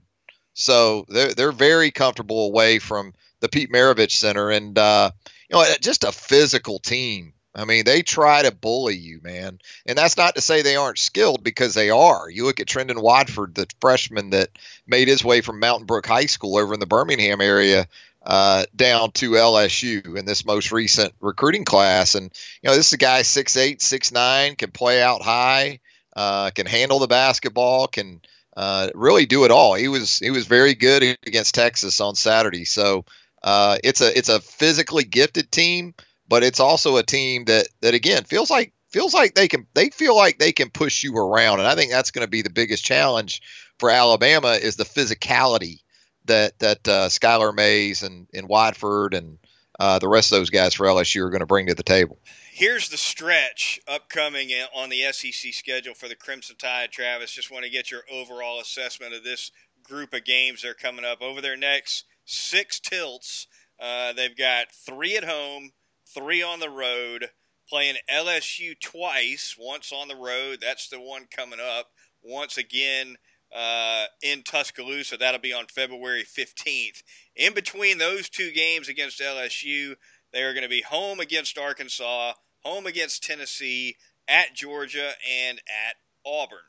So 0.53 1.05
they're 1.07 1.33
they're 1.33 1.51
very 1.51 1.91
comfortable 1.91 2.45
away 2.45 2.79
from 2.79 3.13
the 3.39 3.49
Pete 3.49 3.71
Maravich 3.71 4.11
Center, 4.11 4.49
and 4.49 4.77
uh, 4.77 5.11
you 5.49 5.57
know, 5.57 5.65
just 5.81 6.03
a 6.03 6.11
physical 6.11 6.79
team. 6.79 7.33
I 7.53 7.65
mean, 7.65 7.83
they 7.83 8.01
try 8.01 8.43
to 8.43 8.51
bully 8.53 8.95
you, 8.95 9.19
man, 9.21 9.59
and 9.85 9.97
that's 9.97 10.17
not 10.17 10.35
to 10.35 10.41
say 10.41 10.61
they 10.61 10.77
aren't 10.77 10.97
skilled 10.97 11.43
because 11.43 11.73
they 11.73 11.89
are. 11.89 12.29
You 12.29 12.45
look 12.45 12.59
at 12.59 12.67
Trendon 12.67 13.01
Watford, 13.01 13.55
the 13.55 13.67
freshman 13.81 14.29
that 14.29 14.49
made 14.87 15.09
his 15.09 15.23
way 15.23 15.41
from 15.41 15.59
Mountain 15.59 15.85
Brook 15.85 16.05
High 16.05 16.27
School 16.27 16.57
over 16.57 16.73
in 16.73 16.79
the 16.79 16.85
Birmingham 16.85 17.41
area 17.41 17.87
uh, 18.25 18.65
down 18.75 19.11
to 19.13 19.31
LSU 19.31 20.15
in 20.17 20.25
this 20.25 20.45
most 20.45 20.71
recent 20.71 21.13
recruiting 21.19 21.65
class, 21.65 22.15
and 22.15 22.31
you 22.61 22.69
know, 22.69 22.75
this 22.75 22.87
is 22.87 22.93
a 22.93 22.97
guy 22.97 23.23
six 23.23 23.57
eight, 23.57 23.81
six 23.81 24.11
nine, 24.11 24.55
can 24.55 24.71
play 24.71 25.01
out 25.01 25.21
high, 25.21 25.79
uh, 26.15 26.51
can 26.51 26.67
handle 26.67 26.99
the 26.99 27.07
basketball, 27.07 27.87
can 27.87 28.21
uh, 28.55 28.89
really 28.93 29.25
do 29.25 29.45
it 29.45 29.51
all. 29.51 29.73
He 29.73 29.87
was 29.87 30.19
he 30.19 30.29
was 30.29 30.45
very 30.45 30.75
good 30.75 31.17
against 31.25 31.55
Texas 31.55 31.99
on 31.99 32.15
Saturday. 32.15 32.65
So 32.65 33.05
uh, 33.43 33.77
it's 33.83 34.01
a 34.01 34.17
it's 34.17 34.29
a 34.29 34.39
physically 34.39 35.03
gifted 35.03 35.51
team, 35.51 35.93
but 36.31 36.45
it's 36.45 36.61
also 36.61 36.95
a 36.95 37.03
team 37.03 37.43
that 37.45 37.67
that 37.81 37.93
again 37.93 38.23
feels 38.23 38.49
like 38.49 38.71
feels 38.89 39.13
like 39.13 39.35
they 39.35 39.49
can 39.49 39.67
they 39.73 39.89
feel 39.89 40.15
like 40.15 40.39
they 40.39 40.53
can 40.53 40.69
push 40.69 41.03
you 41.03 41.15
around, 41.17 41.59
and 41.59 41.67
I 41.67 41.75
think 41.75 41.91
that's 41.91 42.11
going 42.11 42.25
to 42.25 42.31
be 42.31 42.41
the 42.41 42.49
biggest 42.49 42.85
challenge 42.85 43.41
for 43.77 43.89
Alabama 43.89 44.53
is 44.53 44.77
the 44.77 44.85
physicality 44.85 45.81
that 46.25 46.57
that 46.59 46.87
uh, 46.87 47.09
Skylar 47.09 47.53
Mays 47.53 48.01
and 48.01 48.27
and 48.33 48.47
Watford 48.47 49.13
and 49.13 49.39
uh, 49.77 49.99
the 49.99 50.07
rest 50.07 50.31
of 50.31 50.37
those 50.39 50.49
guys 50.49 50.73
for 50.73 50.87
LSU 50.87 51.21
are 51.25 51.29
going 51.29 51.41
to 51.41 51.45
bring 51.45 51.67
to 51.67 51.75
the 51.75 51.83
table 51.83 52.17
here's 52.51 52.89
the 52.89 52.97
stretch 52.97 53.79
upcoming 53.87 54.51
on 54.75 54.89
the 54.89 55.01
SEC 55.11 55.53
schedule 55.53 55.95
for 55.95 56.07
the 56.07 56.15
Crimson 56.15 56.55
Tide. 56.57 56.91
Travis, 56.91 57.31
just 57.31 57.51
want 57.51 57.65
to 57.65 57.71
get 57.71 57.89
your 57.89 58.03
overall 58.11 58.59
assessment 58.59 59.13
of 59.13 59.23
this 59.23 59.51
group 59.83 60.13
of 60.13 60.23
games 60.23 60.61
they're 60.61 60.73
coming 60.73 61.03
up 61.03 61.21
over 61.21 61.41
their 61.41 61.57
next 61.57 62.05
six 62.23 62.79
tilts. 62.79 63.47
Uh, 63.79 64.13
they've 64.13 64.37
got 64.37 64.71
three 64.71 65.17
at 65.17 65.23
home, 65.23 65.71
three 66.13 66.43
on 66.43 66.59
the 66.59 66.69
road, 66.69 67.29
playing 67.69 67.95
LSU 68.11 68.79
twice. 68.79 69.55
Once 69.59 69.91
on 69.91 70.07
the 70.07 70.15
road, 70.15 70.59
that's 70.61 70.89
the 70.89 70.99
one 70.99 71.27
coming 71.35 71.59
up. 71.59 71.87
Once 72.23 72.57
again 72.57 73.17
uh, 73.53 74.05
in 74.21 74.43
Tuscaloosa. 74.43 75.17
That'll 75.17 75.41
be 75.41 75.53
on 75.53 75.67
February 75.67 76.23
15th. 76.23 77.03
In 77.35 77.53
between 77.53 77.97
those 77.97 78.29
two 78.29 78.51
games 78.51 78.89
against 78.89 79.19
LSU, 79.19 79.95
they 80.33 80.43
are 80.43 80.53
going 80.53 80.63
to 80.63 80.69
be 80.69 80.81
home 80.81 81.19
against 81.19 81.57
Arkansas, 81.57 82.33
home 82.63 82.85
against 82.85 83.23
Tennessee, 83.23 83.97
at 84.27 84.53
Georgia, 84.53 85.11
and 85.45 85.57
at 85.57 85.95
Auburn. 86.25 86.59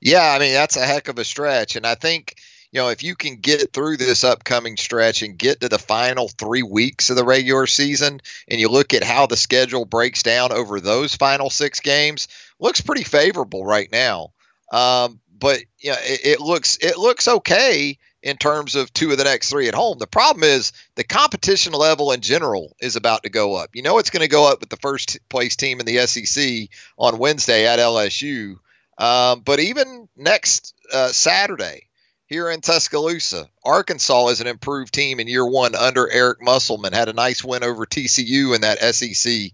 Yeah, 0.00 0.32
I 0.32 0.38
mean 0.40 0.52
that's 0.52 0.76
a 0.76 0.84
heck 0.84 1.08
of 1.08 1.18
a 1.18 1.24
stretch, 1.24 1.76
and 1.76 1.86
I 1.86 1.94
think 1.94 2.34
you 2.72 2.80
know 2.80 2.88
if 2.88 3.02
you 3.02 3.14
can 3.14 3.36
get 3.36 3.72
through 3.72 3.98
this 3.98 4.24
upcoming 4.24 4.76
stretch 4.76 5.22
and 5.22 5.38
get 5.38 5.60
to 5.60 5.68
the 5.68 5.78
final 5.78 6.28
three 6.28 6.62
weeks 6.62 7.10
of 7.10 7.16
the 7.16 7.24
regular 7.24 7.66
season, 7.66 8.20
and 8.48 8.60
you 8.60 8.68
look 8.68 8.94
at 8.94 9.04
how 9.04 9.26
the 9.26 9.36
schedule 9.36 9.84
breaks 9.84 10.22
down 10.22 10.52
over 10.52 10.80
those 10.80 11.14
final 11.14 11.50
six 11.50 11.80
games, 11.80 12.28
looks 12.58 12.80
pretty 12.80 13.04
favorable 13.04 13.64
right 13.64 13.90
now. 13.92 14.32
Um, 14.72 15.20
but 15.38 15.60
you 15.78 15.90
know, 15.90 15.98
it, 16.00 16.20
it 16.24 16.40
looks 16.40 16.78
it 16.80 16.96
looks 16.96 17.28
okay 17.28 17.98
in 18.22 18.36
terms 18.36 18.74
of 18.74 18.92
two 18.92 19.10
of 19.10 19.18
the 19.18 19.24
next 19.24 19.50
three 19.50 19.68
at 19.68 19.74
home. 19.74 19.98
The 19.98 20.06
problem 20.06 20.44
is 20.44 20.72
the 20.94 21.04
competition 21.04 21.72
level 21.72 22.12
in 22.12 22.20
general 22.20 22.74
is 22.80 22.96
about 22.96 23.24
to 23.24 23.30
go 23.30 23.54
up. 23.56 23.70
You 23.74 23.82
know, 23.82 23.98
it's 23.98 24.10
going 24.10 24.22
to 24.22 24.28
go 24.28 24.48
up 24.48 24.60
with 24.60 24.70
the 24.70 24.76
first 24.76 25.18
place 25.28 25.56
team 25.56 25.80
in 25.80 25.86
the 25.86 26.06
SEC 26.06 26.68
on 26.96 27.18
Wednesday 27.18 27.66
at 27.66 27.80
LSU. 27.80 28.56
Um, 28.96 29.40
but 29.40 29.58
even 29.58 30.08
next 30.16 30.74
uh, 30.92 31.08
Saturday 31.08 31.88
here 32.32 32.48
in 32.48 32.62
Tuscaloosa, 32.62 33.46
Arkansas 33.62 34.28
is 34.28 34.40
an 34.40 34.46
improved 34.46 34.94
team 34.94 35.20
in 35.20 35.28
year 35.28 35.46
one 35.46 35.74
under 35.74 36.10
Eric 36.10 36.40
Musselman. 36.40 36.94
Had 36.94 37.10
a 37.10 37.12
nice 37.12 37.44
win 37.44 37.62
over 37.62 37.84
TCU 37.84 38.54
in 38.54 38.62
that 38.62 38.78
SEC 38.94 39.50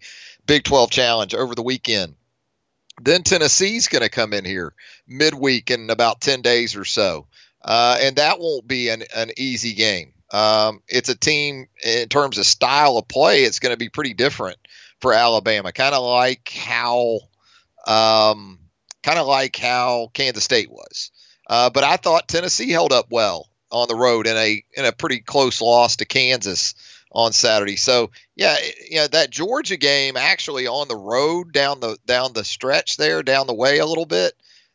Big 0.47 0.63
12 0.63 0.91
challenge 0.91 1.35
over 1.35 1.57
the 1.57 1.63
weekend. 1.63 2.15
Then 3.03 3.25
Tennessee's 3.25 3.89
going 3.89 4.03
to 4.03 4.09
come 4.09 4.33
in 4.33 4.45
here 4.45 4.75
midweek 5.09 5.73
in 5.73 5.91
about 5.91 6.21
10 6.21 6.41
days 6.43 6.77
or 6.77 6.85
so. 6.85 7.27
Uh, 7.63 7.99
and 8.01 8.17
that 8.17 8.39
won't 8.39 8.69
be 8.69 8.91
an, 8.91 9.03
an 9.15 9.33
easy 9.37 9.75
game. 9.75 10.13
Um, 10.31 10.81
it's 10.87 11.09
a 11.09 11.17
team 11.17 11.67
in 11.85 12.09
terms 12.09 12.39
of 12.39 12.47
style 12.47 12.97
of 12.97 13.09
play, 13.09 13.43
it's 13.43 13.59
going 13.59 13.73
to 13.73 13.79
be 13.79 13.89
pretty 13.89 14.15
different 14.15 14.59
for 15.01 15.13
Alabama, 15.13 15.73
kind 15.73 15.97
of 15.97 16.05
like 16.05 16.49
how, 16.51 17.19
um, 17.87 18.61
kind 19.03 19.19
of 19.19 19.27
like 19.27 19.57
how 19.57 20.11
Kansas 20.15 20.45
State 20.45 20.71
was. 20.71 21.11
Uh, 21.49 21.71
but 21.71 21.85
I 21.85 21.97
thought 21.97 22.29
Tennessee 22.29 22.71
held 22.71 22.93
up 22.93 23.07
well 23.11 23.49
on 23.71 23.89
the 23.89 23.95
road 23.95 24.27
in 24.27 24.37
a 24.37 24.63
in 24.75 24.85
a 24.85 24.93
pretty 24.93 25.21
close 25.21 25.61
loss 25.61 25.97
to 25.97 26.05
Kansas 26.05 26.75
on 27.11 27.33
Saturday. 27.33 27.77
So 27.77 28.11
yeah, 28.37 28.57
yeah, 28.91 29.07
that 29.09 29.31
Georgia 29.31 29.77
game 29.77 30.17
actually 30.17 30.67
on 30.67 30.89
the 30.89 30.97
road 30.97 31.53
down 31.53 31.81
the 31.81 31.97
down 32.07 32.33
the 32.33 32.45
stretch 32.45 32.97
there, 32.97 33.23
down 33.23 33.47
the 33.47 33.55
way 33.55 33.79
a 33.79 33.87
little 33.87 34.07
bit. 34.07 34.35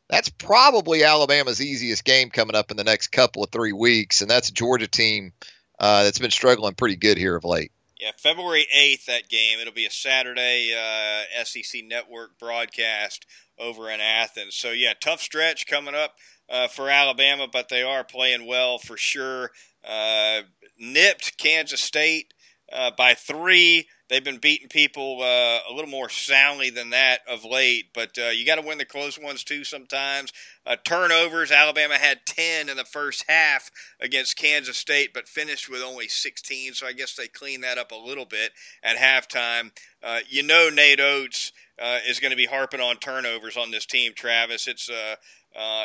That's 0.10 0.30
probably 0.30 1.04
Alabama's 1.04 1.62
easiest 1.62 2.04
game 2.04 2.30
coming 2.30 2.56
up 2.56 2.72
in 2.72 2.78
the 2.78 2.84
next 2.84 3.08
couple 3.08 3.44
of 3.44 3.50
three 3.52 3.72
weeks, 3.72 4.22
and 4.22 4.30
that's 4.30 4.50
a 4.50 4.54
Georgia 4.54 4.88
team 4.88 5.34
uh, 5.80 6.04
that's 6.04 6.20
been 6.20 6.32
struggling 6.32 6.76
pretty 6.76 6.98
good 6.98 7.18
here 7.18 7.36
of 7.36 7.46
late. 7.46 7.72
Yeah, 8.00 8.12
February 8.18 8.68
8th, 8.76 9.06
that 9.06 9.30
game. 9.30 9.60
It'll 9.60 9.74
be 9.74 9.86
a 9.86 9.92
Saturday 9.92 10.74
uh, 10.76 11.44
SEC 11.46 11.86
Network 11.86 12.38
broadcast 12.38 13.26
over 13.58 13.90
in 13.90 14.02
Athens. 14.02 14.56
So, 14.56 14.72
yeah, 14.72 14.92
tough 15.00 15.22
stretch 15.22 15.68
coming 15.68 15.96
up 15.96 16.16
uh, 16.50 16.68
for 16.68 16.90
Alabama, 16.90 17.48
but 17.52 17.70
they 17.70 17.84
are 17.84 18.04
playing 18.04 18.46
well 18.46 18.78
for 18.78 18.98
sure. 18.98 19.52
Uh, 19.88 20.42
nipped 20.80 21.38
Kansas 21.38 21.82
State 21.82 22.34
uh, 22.72 22.92
by 22.98 23.14
three. 23.14 23.88
They've 24.10 24.24
been 24.24 24.38
beating 24.38 24.68
people 24.68 25.22
uh, 25.22 25.60
a 25.68 25.74
little 25.74 25.90
more 25.90 26.10
soundly 26.10 26.70
than 26.70 26.92
that 26.92 27.22
of 27.28 27.44
late, 27.44 27.88
but 27.96 28.18
uh, 28.18 28.30
you 28.30 28.46
got 28.46 28.56
to 28.56 28.62
win 28.62 28.78
the 28.78 28.86
close 28.86 29.18
ones 29.18 29.44
too 29.44 29.64
sometimes. 29.64 30.32
Uh, 30.66 30.76
turnovers, 30.84 31.52
Alabama 31.52 31.96
had 31.96 32.20
10 32.28 32.70
in 32.70 32.78
the 32.78 32.86
first 32.86 33.26
half 33.28 33.72
against 34.00 34.38
Kansas 34.38 34.78
State, 34.78 35.14
but 35.14 35.28
finished 35.28 35.70
with 35.70 35.82
only 35.82 36.08
16, 36.08 36.74
so 36.74 36.86
I 36.86 36.94
guess 36.94 37.16
they 37.16 37.28
cleaned 37.28 37.64
that 37.64 37.78
up 37.78 37.92
a 37.92 37.96
little 37.96 38.26
bit 38.26 38.52
at 38.84 38.98
halftime. 38.98 39.72
Uh, 40.04 40.20
you 40.30 40.44
know, 40.44 40.70
Nate 40.70 41.00
Oats. 41.00 41.52
uh, 41.82 41.98
is 42.08 42.20
going 42.20 42.32
to 42.32 42.38
be 42.38 42.46
harping 42.46 42.82
on 42.82 42.98
turnovers 42.98 43.58
on 43.58 43.72
this 43.72 43.86
team, 43.86 44.14
Travis. 44.16 44.68
It's, 44.68 44.90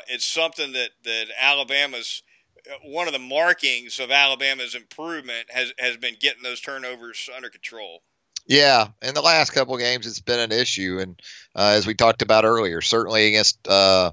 it's 0.08 0.24
something 0.24 0.72
that, 0.72 0.90
that 1.04 1.26
Alabama's 1.40 2.22
one 2.84 3.06
of 3.06 3.12
the 3.12 3.18
markings 3.18 3.98
of 4.00 4.10
Alabama's 4.10 4.74
improvement 4.74 5.46
has 5.50 5.72
has 5.78 5.96
been 5.96 6.16
getting 6.20 6.42
those 6.42 6.60
turnovers 6.60 7.28
under 7.34 7.48
control. 7.48 8.02
Yeah, 8.46 8.88
in 9.02 9.14
the 9.14 9.20
last 9.20 9.50
couple 9.50 9.74
of 9.74 9.80
games, 9.80 10.06
it's 10.06 10.20
been 10.20 10.40
an 10.40 10.52
issue, 10.52 10.98
and 11.00 11.20
uh, 11.54 11.74
as 11.76 11.86
we 11.86 11.94
talked 11.94 12.22
about 12.22 12.44
earlier, 12.44 12.80
certainly 12.80 13.28
against 13.28 13.66
uh, 13.68 14.12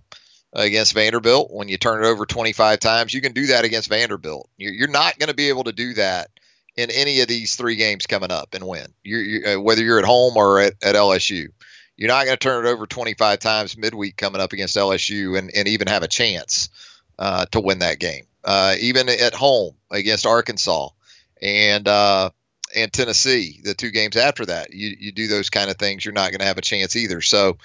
against 0.53 0.93
Vanderbilt, 0.93 1.51
when 1.51 1.69
you 1.69 1.77
turn 1.77 2.03
it 2.03 2.07
over 2.07 2.25
25 2.25 2.79
times, 2.79 3.13
you 3.13 3.21
can 3.21 3.33
do 3.33 3.47
that 3.47 3.65
against 3.65 3.89
Vanderbilt. 3.89 4.50
You're, 4.57 4.74
you're 4.74 4.88
not 4.88 5.17
going 5.19 5.29
to 5.29 5.35
be 5.35 5.50
able 5.50 5.65
to 5.65 5.71
do 5.71 5.93
that 5.93 6.29
in 6.75 6.91
any 6.91 7.21
of 7.21 7.27
these 7.27 7.55
three 7.55 7.75
games 7.75 8.07
coming 8.07 8.31
up 8.31 8.53
and 8.53 8.67
win. 8.67 8.88
You're, 9.03 9.21
you, 9.21 9.45
uh, 9.45 9.62
whether 9.62 9.83
you're 9.83 10.00
at 10.00 10.05
home 10.05 10.35
or 10.35 10.59
at, 10.59 10.74
at 10.81 10.95
LSU, 10.95 11.47
you're 11.97 12.09
not 12.09 12.25
going 12.25 12.37
to 12.37 12.43
turn 12.43 12.65
it 12.65 12.69
over 12.69 12.85
25 12.85 13.39
times 13.39 13.77
midweek 13.77 14.17
coming 14.17 14.41
up 14.41 14.53
against 14.53 14.75
LSU 14.75 15.37
and, 15.37 15.51
and 15.55 15.67
even 15.67 15.87
have 15.87 16.03
a 16.03 16.07
chance 16.07 16.69
uh, 17.17 17.45
to 17.47 17.59
win 17.59 17.79
that 17.79 17.99
game 17.99 18.25
uh, 18.45 18.75
even 18.79 19.09
at 19.09 19.33
home 19.33 19.75
against 19.91 20.25
Arkansas 20.25 20.89
and 21.41 21.87
uh, 21.87 22.29
and 22.75 22.93
Tennessee. 22.93 23.59
The 23.63 23.73
two 23.73 23.91
games 23.91 24.15
after 24.15 24.45
that, 24.45 24.71
you 24.71 24.95
you 24.97 25.11
do 25.11 25.27
those 25.27 25.49
kind 25.49 25.69
of 25.69 25.77
things, 25.77 26.05
you're 26.05 26.13
not 26.13 26.31
going 26.31 26.39
to 26.39 26.45
have 26.45 26.59
a 26.59 26.61
chance 26.61 26.95
either. 26.95 27.21
So. 27.21 27.57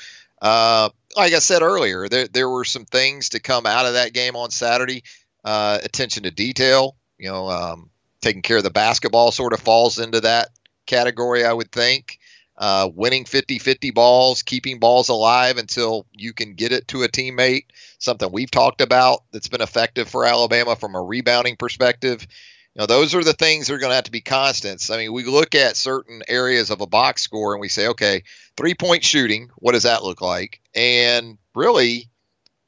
Uh, 0.43 0.89
like 1.19 1.35
I 1.35 1.39
said 1.39 1.61
earlier, 1.61 2.09
there, 2.09 2.27
there 2.27 2.49
were 2.49 2.65
some 2.65 2.87
things 2.87 3.31
to 3.31 3.41
come 3.41 3.67
out 3.67 3.85
of 3.85 3.93
that 3.93 4.15
game 4.15 4.37
on 4.37 4.51
Saturday. 4.51 5.03
Uh, 5.45 5.79
attention 5.83 6.23
to 6.23 6.31
detail, 6.31 6.97
you 7.19 7.29
know, 7.29 7.47
um, 7.51 7.91
taking 8.23 8.41
care 8.41 8.57
of 8.57 8.63
the 8.63 8.71
basketball 8.71 9.33
sort 9.33 9.53
of 9.53 9.61
falls 9.61 9.99
into 9.99 10.23
that 10.23 10.49
category, 10.87 11.45
I 11.45 11.53
would 11.53 11.71
think 11.71 12.20
uh, 12.61 12.91
winning 12.95 13.25
50 13.25 13.59
50 13.59 13.91
balls, 13.91 14.43
keeping 14.43 14.79
balls 14.79 15.09
alive 15.09 15.57
until 15.57 16.07
you 16.13 16.35
can 16.35 16.55
get 16.55 16.73
it 16.73 16.87
to 16.89 17.03
a 17.03 17.09
teammate, 17.09 17.65
something 17.99 18.31
we've 18.31 18.51
talked 18.51 18.83
about 18.83 19.25
that's 19.33 19.49
been 19.49 19.63
effective 19.63 20.09
for 20.09 20.27
Alabama 20.27 20.77
from 20.77 20.95
a 20.95 21.03
rebounding 21.03 21.57
perspective. 21.57 22.27
You 22.75 22.81
know, 22.81 22.87
those 22.87 23.15
are 23.15 23.25
the 23.25 23.33
things 23.33 23.67
that 23.67 23.75
are 23.75 23.79
going 23.79 23.91
to 23.91 23.95
have 23.95 24.05
to 24.05 24.11
be 24.11 24.21
constants. 24.21 24.91
I 24.91 24.99
mean, 24.99 25.15
we 25.15 25.25
look 25.25 25.55
at 25.55 25.77
certain 25.77 26.23
areas 26.29 26.71
of 26.71 26.83
a 26.83 26.87
box 26.87 27.23
score 27.23 27.55
and 27.55 27.63
we 27.63 27.69
say, 27.69 27.89
okay, 27.89 28.25
three 28.59 28.75
point 28.75 29.05
shooting, 29.05 29.49
what 29.57 29.73
does 29.73 29.85
that 29.85 30.05
look 30.05 30.21
like? 30.21 30.61
And 30.75 31.39
really, 31.55 32.11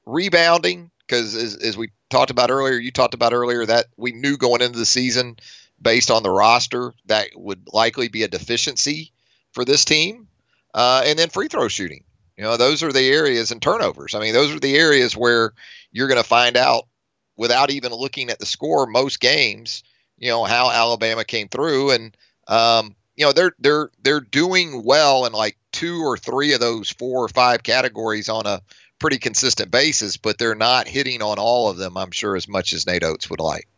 rebounding, 0.06 0.90
because 1.06 1.34
as, 1.34 1.54
as 1.56 1.76
we 1.76 1.90
talked 2.08 2.30
about 2.30 2.50
earlier, 2.50 2.78
you 2.78 2.92
talked 2.92 3.14
about 3.14 3.34
earlier 3.34 3.66
that 3.66 3.86
we 3.98 4.12
knew 4.12 4.38
going 4.38 4.62
into 4.62 4.78
the 4.78 4.86
season 4.86 5.36
based 5.80 6.10
on 6.10 6.22
the 6.22 6.30
roster 6.30 6.94
that 7.06 7.28
would 7.34 7.68
likely 7.72 8.08
be 8.08 8.22
a 8.22 8.28
deficiency 8.28 9.12
for 9.52 9.64
this 9.64 9.84
team. 9.84 10.28
Uh, 10.74 11.02
and 11.04 11.18
then 11.18 11.28
free 11.28 11.48
throw 11.48 11.68
shooting. 11.68 12.04
You 12.36 12.44
know, 12.44 12.56
those 12.56 12.82
are 12.82 12.92
the 12.92 13.08
areas 13.08 13.50
and 13.50 13.60
turnovers. 13.60 14.14
I 14.14 14.20
mean, 14.20 14.32
those 14.32 14.54
are 14.54 14.60
the 14.60 14.76
areas 14.76 15.16
where 15.16 15.52
you're 15.92 16.08
going 16.08 16.22
to 16.22 16.28
find 16.28 16.56
out 16.56 16.88
without 17.36 17.70
even 17.70 17.92
looking 17.92 18.30
at 18.30 18.38
the 18.38 18.46
score 18.46 18.86
most 18.86 19.20
games, 19.20 19.82
you 20.18 20.28
know, 20.28 20.44
how 20.44 20.70
Alabama 20.70 21.24
came 21.24 21.48
through 21.48 21.90
and 21.90 22.16
um, 22.48 22.96
you 23.16 23.26
know, 23.26 23.32
they're 23.32 23.52
they're 23.58 23.90
they're 24.02 24.20
doing 24.20 24.82
well 24.84 25.26
in 25.26 25.32
like 25.32 25.56
two 25.70 26.02
or 26.02 26.16
three 26.16 26.54
of 26.54 26.60
those 26.60 26.90
four 26.90 27.24
or 27.24 27.28
five 27.28 27.62
categories 27.62 28.28
on 28.28 28.46
a 28.46 28.62
pretty 28.98 29.18
consistent 29.18 29.70
basis, 29.70 30.16
but 30.16 30.38
they're 30.38 30.54
not 30.54 30.88
hitting 30.88 31.22
on 31.22 31.38
all 31.38 31.68
of 31.68 31.76
them, 31.76 31.96
I'm 31.96 32.10
sure, 32.10 32.36
as 32.36 32.48
much 32.48 32.72
as 32.72 32.86
Nate 32.86 33.04
Oats 33.04 33.28
would 33.28 33.40
like. 33.40 33.68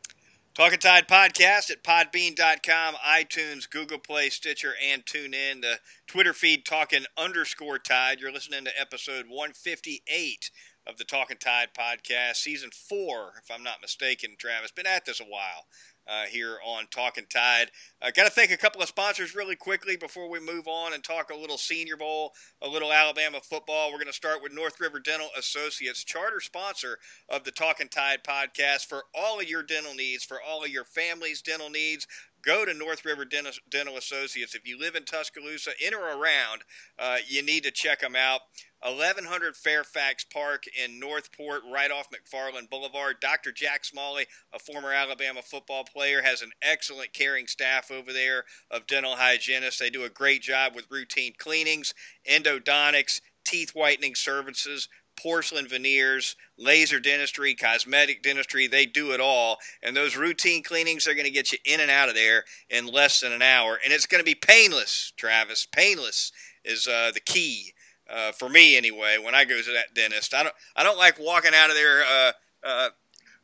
Talking 0.54 0.78
Tide 0.78 1.08
podcast 1.08 1.68
at 1.73 1.82
podbean.com, 1.82 2.94
iTunes, 3.04 3.68
Google 3.68 3.99
Play, 3.99 4.30
Stitcher, 4.30 4.75
and 4.80 5.04
TuneIn. 5.04 5.62
The 5.62 5.80
Twitter 6.06 6.32
feed 6.32 6.64
talking 6.64 7.06
underscore 7.18 7.80
Tide. 7.80 8.20
You're 8.20 8.30
listening 8.32 8.64
to 8.66 8.80
episode 8.80 9.25
158 9.26 10.52
of 10.87 10.96
the 10.96 11.02
Talking 11.02 11.38
Tide 11.38 11.70
podcast, 11.76 12.37
season 12.37 12.70
four, 12.70 13.32
if 13.42 13.50
I'm 13.50 13.64
not 13.64 13.82
mistaken, 13.82 14.37
Travis. 14.38 14.70
Been 14.70 14.87
at 14.87 15.06
this 15.06 15.18
a 15.18 15.25
while 15.25 15.66
uh, 16.06 16.25
here 16.25 16.58
on 16.64 16.87
Talking 16.90 17.26
Tide. 17.28 17.70
I 18.02 18.11
got 18.11 18.25
to 18.25 18.30
thank 18.30 18.50
a 18.50 18.56
couple 18.56 18.82
of 18.82 18.88
sponsors 18.88 19.34
really 19.34 19.56
quickly 19.56 19.96
before 19.96 20.28
we 20.28 20.40
move 20.40 20.66
on 20.68 20.92
and 20.92 21.02
talk 21.02 21.30
a 21.30 21.37
little 21.37 21.58
Senior 21.58 21.96
Bowl, 21.96 22.32
a 22.62 22.68
little 22.68 22.92
Alabama 22.92 23.40
football. 23.42 23.90
We're 23.90 23.99
going 23.99 24.06
to 24.06 24.12
start 24.12 24.42
with 24.42 24.52
North 24.52 24.80
River 24.80 25.00
Dental 25.00 25.28
Associates, 25.37 26.04
charter 26.04 26.40
sponsor 26.40 26.99
of 27.28 27.44
the 27.44 27.50
Talking 27.50 27.88
Tide 27.88 28.20
podcast 28.26 28.87
for 28.87 29.04
all 29.14 29.40
of 29.40 29.49
your 29.49 29.62
dental 29.62 29.94
needs, 29.94 30.25
for 30.25 30.38
all 30.46 30.64
of 30.64 30.70
your 30.70 30.84
family's 30.84 31.42
dental 31.42 31.70
needs 31.70 32.06
go 32.44 32.64
to 32.64 32.74
North 32.74 33.04
River 33.04 33.24
Dental, 33.24 33.96
Associates. 33.96 34.54
If 34.54 34.66
you 34.68 34.78
live 34.78 34.94
in 34.94 35.04
Tuscaloosa, 35.04 35.70
in 35.84 35.94
or 35.94 36.18
around, 36.18 36.62
uh, 36.98 37.18
you 37.26 37.42
need 37.42 37.64
to 37.64 37.70
check 37.70 38.00
them 38.00 38.16
out. 38.16 38.40
1100 38.82 39.56
Fairfax 39.56 40.24
Park 40.24 40.64
in 40.82 41.00
Northport, 41.00 41.62
right 41.72 41.90
off 41.90 42.08
McFarland 42.10 42.68
Boulevard. 42.68 43.16
Dr. 43.20 43.50
Jack 43.50 43.84
Smalley, 43.84 44.26
a 44.52 44.58
former 44.58 44.92
Alabama 44.92 45.40
football 45.40 45.84
player, 45.84 46.20
has 46.20 46.42
an 46.42 46.50
excellent 46.60 47.14
caring 47.14 47.46
staff 47.46 47.90
over 47.90 48.12
there 48.12 48.44
of 48.70 48.86
dental 48.86 49.16
hygienists. 49.16 49.78
They 49.78 49.88
do 49.88 50.04
a 50.04 50.10
great 50.10 50.42
job 50.42 50.74
with 50.74 50.90
routine 50.90 51.32
cleanings, 51.38 51.94
endodontics, 52.30 53.22
teeth 53.44 53.70
whitening 53.74 54.14
services, 54.14 54.88
porcelain 55.16 55.68
veneers, 55.68 56.37
laser 56.59 57.00
dentistry, 57.00 57.54
cosmetic 57.54 58.23
dentistry. 58.23 58.66
They 58.66 58.87
do 58.87 59.12
it 59.12 59.21
all. 59.21 59.59
And 59.83 59.97
those 59.97 60.16
routine 60.16 60.62
cleanings 60.62 61.06
are 61.06 61.14
going 61.14 61.26
to 61.26 61.30
get 61.30 61.52
you 61.52 61.59
in 61.64 61.80
and 61.80 61.90
out 61.90 62.09
of 62.09 62.14
there 62.14 62.44
in 62.71 62.87
less 62.87 63.21
than 63.21 63.33
an 63.33 63.42
hour. 63.42 63.78
And 63.83 63.92
it's 63.92 64.06
going 64.06 64.21
to 64.21 64.25
be 64.25 64.35
painless, 64.35 65.12
Travis. 65.16 65.66
Painless 65.71 66.33
is 66.64 66.87
uh, 66.88 67.11
the 67.12 67.21
key. 67.21 67.73
Uh, 68.09 68.33
for 68.33 68.49
me, 68.49 68.76
anyway, 68.76 69.16
when 69.23 69.35
I 69.35 69.44
go 69.44 69.61
to 69.61 69.73
that 69.73 69.94
dentist, 69.94 70.35
I 70.35 70.42
don't, 70.42 70.54
I 70.76 70.83
don't 70.83 70.99
like 70.99 71.18
walking 71.18 71.52
out 71.54 71.71
of 71.71 71.76
there 71.76 72.02
uh, 72.02 72.33
uh 72.62 72.88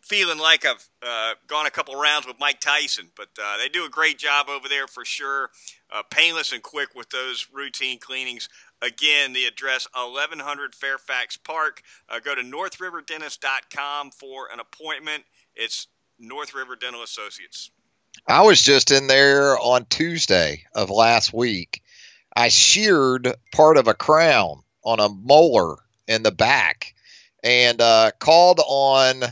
feeling 0.01 0.39
like 0.39 0.67
I've 0.67 0.89
uh, 1.07 1.35
gone 1.47 1.67
a 1.67 1.71
couple 1.71 1.95
rounds 1.95 2.27
with 2.27 2.41
Mike 2.41 2.59
Tyson, 2.59 3.11
but 3.17 3.29
uh, 3.41 3.59
they 3.59 3.69
do 3.69 3.85
a 3.85 3.89
great 3.89 4.19
job 4.19 4.49
over 4.49 4.69
there 4.69 4.87
for 4.87 5.05
sure. 5.05 5.51
Uh, 5.91 6.03
painless 6.11 6.53
and 6.53 6.63
quick 6.63 6.95
with 6.95 7.11
those 7.11 7.47
routine 7.53 7.99
cleanings. 7.99 8.49
Again, 8.83 9.33
the 9.33 9.45
address 9.45 9.87
1100 9.95 10.75
Fairfax 10.75 11.37
Park. 11.37 11.83
Uh, 12.09 12.19
go 12.21 12.35
to 12.35 12.43
northriverdentist.com 12.43 14.11
for 14.11 14.49
an 14.53 14.61
appointment. 14.61 15.25
It's 15.55 15.87
North 16.19 16.55
River 16.55 16.77
Dental 16.77 17.03
Associates. 17.03 17.71
I 18.27 18.43
was 18.43 18.63
just 18.63 18.91
in 18.91 19.07
there 19.07 19.59
on 19.59 19.85
Tuesday 19.87 20.65
of 20.75 20.91
last 20.91 21.33
week. 21.33 21.83
I 22.35 22.49
sheared 22.49 23.35
part 23.53 23.77
of 23.77 23.89
a 23.89 23.95
crown 23.95 24.63
on 24.83 25.01
a 25.01 25.09
molar 25.09 25.77
in 26.07 26.23
the 26.23 26.31
back 26.31 26.95
and 27.43 27.81
uh, 27.81 28.11
called 28.19 28.61
on 28.67 29.25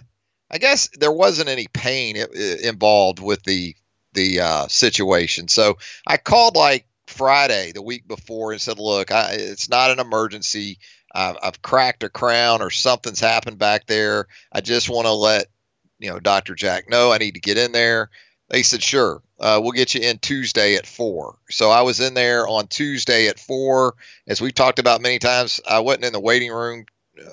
I 0.50 0.58
guess 0.58 0.88
there 0.98 1.12
wasn't 1.12 1.50
any 1.50 1.66
pain 1.66 2.16
involved 2.16 3.20
with 3.20 3.42
the 3.42 3.74
the 4.14 4.40
uh, 4.40 4.68
situation. 4.68 5.48
So 5.48 5.78
I 6.06 6.16
called 6.16 6.56
like 6.56 6.86
Friday 7.08 7.72
the 7.72 7.82
week 7.82 8.06
before 8.06 8.52
and 8.52 8.60
said, 8.60 8.78
"Look, 8.78 9.10
I, 9.10 9.32
it's 9.32 9.68
not 9.68 9.90
an 9.90 10.00
emergency. 10.00 10.78
I've, 11.14 11.36
I've, 11.42 11.62
cracked 11.62 12.02
a 12.02 12.10
crown 12.10 12.60
or 12.60 12.70
something's 12.70 13.20
happened 13.20 13.58
back 13.58 13.86
there. 13.86 14.26
I 14.52 14.60
just 14.60 14.90
want 14.90 15.06
to 15.06 15.12
let 15.12 15.46
you 15.98 16.10
know 16.10 16.20
Dr. 16.20 16.54
Jack 16.54 16.90
know 16.90 17.12
I 17.12 17.18
need 17.18 17.34
to 17.34 17.40
get 17.40 17.58
in 17.58 17.72
there." 17.72 18.10
They 18.50 18.62
said, 18.62 18.82
"Sure, 18.82 19.22
uh, 19.40 19.60
we'll 19.62 19.72
get 19.72 19.94
you 19.94 20.00
in 20.00 20.18
Tuesday 20.18 20.76
at 20.76 20.86
four. 20.86 21.36
So 21.50 21.70
I 21.70 21.82
was 21.82 22.00
in 22.00 22.14
there 22.14 22.48
on 22.48 22.66
Tuesday 22.66 23.28
at 23.28 23.38
four. 23.38 23.94
As 24.26 24.40
we've 24.40 24.54
talked 24.54 24.78
about 24.78 25.02
many 25.02 25.18
times, 25.18 25.60
I 25.68 25.80
wasn't 25.80 26.06
in 26.06 26.12
the 26.12 26.20
waiting 26.20 26.52
room 26.52 26.86
uh, 27.20 27.30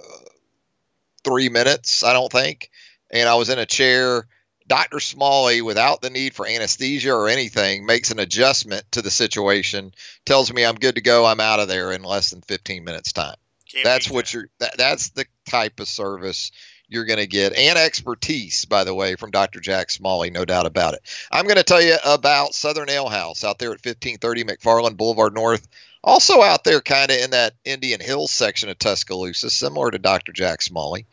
three 1.23 1.49
minutes. 1.49 2.03
I 2.03 2.13
don't 2.13 2.31
think 2.31 2.69
and 3.11 3.29
I 3.29 3.35
was 3.35 3.49
in 3.49 3.59
a 3.59 3.65
chair. 3.65 4.27
Dr. 4.67 4.99
Smalley, 4.99 5.61
without 5.61 6.01
the 6.01 6.09
need 6.09 6.33
for 6.33 6.47
anesthesia 6.47 7.13
or 7.13 7.29
anything, 7.29 7.85
makes 7.85 8.11
an 8.11 8.19
adjustment 8.19 8.83
to 8.91 9.01
the 9.01 9.11
situation, 9.11 9.93
tells 10.25 10.51
me 10.51 10.65
I'm 10.65 10.75
good 10.75 10.95
to 10.95 11.01
go. 11.01 11.25
I'm 11.25 11.39
out 11.39 11.59
of 11.59 11.67
there 11.67 11.91
in 11.91 12.03
less 12.03 12.31
than 12.31 12.41
15 12.41 12.83
minutes 12.83 13.13
time. 13.13 13.35
Can't 13.71 13.83
that's 13.83 14.09
what 14.09 14.25
that. 14.25 14.33
you're. 14.33 14.49
That, 14.59 14.77
that's 14.77 15.09
the 15.09 15.25
type 15.45 15.79
of 15.79 15.87
service 15.87 16.51
you're 16.87 17.05
going 17.05 17.19
to 17.19 17.27
get, 17.27 17.53
and 17.53 17.77
expertise, 17.77 18.65
by 18.65 18.83
the 18.83 18.93
way, 18.93 19.15
from 19.15 19.31
Dr. 19.31 19.59
Jack 19.59 19.89
Smalley, 19.89 20.29
no 20.29 20.45
doubt 20.45 20.65
about 20.65 20.93
it. 20.93 21.01
I'm 21.31 21.45
going 21.45 21.57
to 21.57 21.63
tell 21.63 21.81
you 21.81 21.97
about 22.05 22.53
Southern 22.53 22.89
Ale 22.89 23.09
House 23.09 23.43
out 23.43 23.57
there 23.57 23.69
at 23.69 23.83
1530 23.83 24.43
McFarland 24.43 24.97
Boulevard 24.97 25.33
North. 25.33 25.67
Also 26.03 26.43
out 26.43 26.63
there, 26.63 26.81
kind 26.81 27.09
of 27.09 27.17
in 27.17 27.31
that 27.31 27.55
Indian 27.63 27.99
Hills 27.99 28.29
section 28.29 28.69
of 28.69 28.77
Tuscaloosa, 28.77 29.49
similar 29.49 29.89
to 29.89 29.97
Dr. 29.97 30.31
Jack 30.31 30.61
Smalley. 30.61 31.07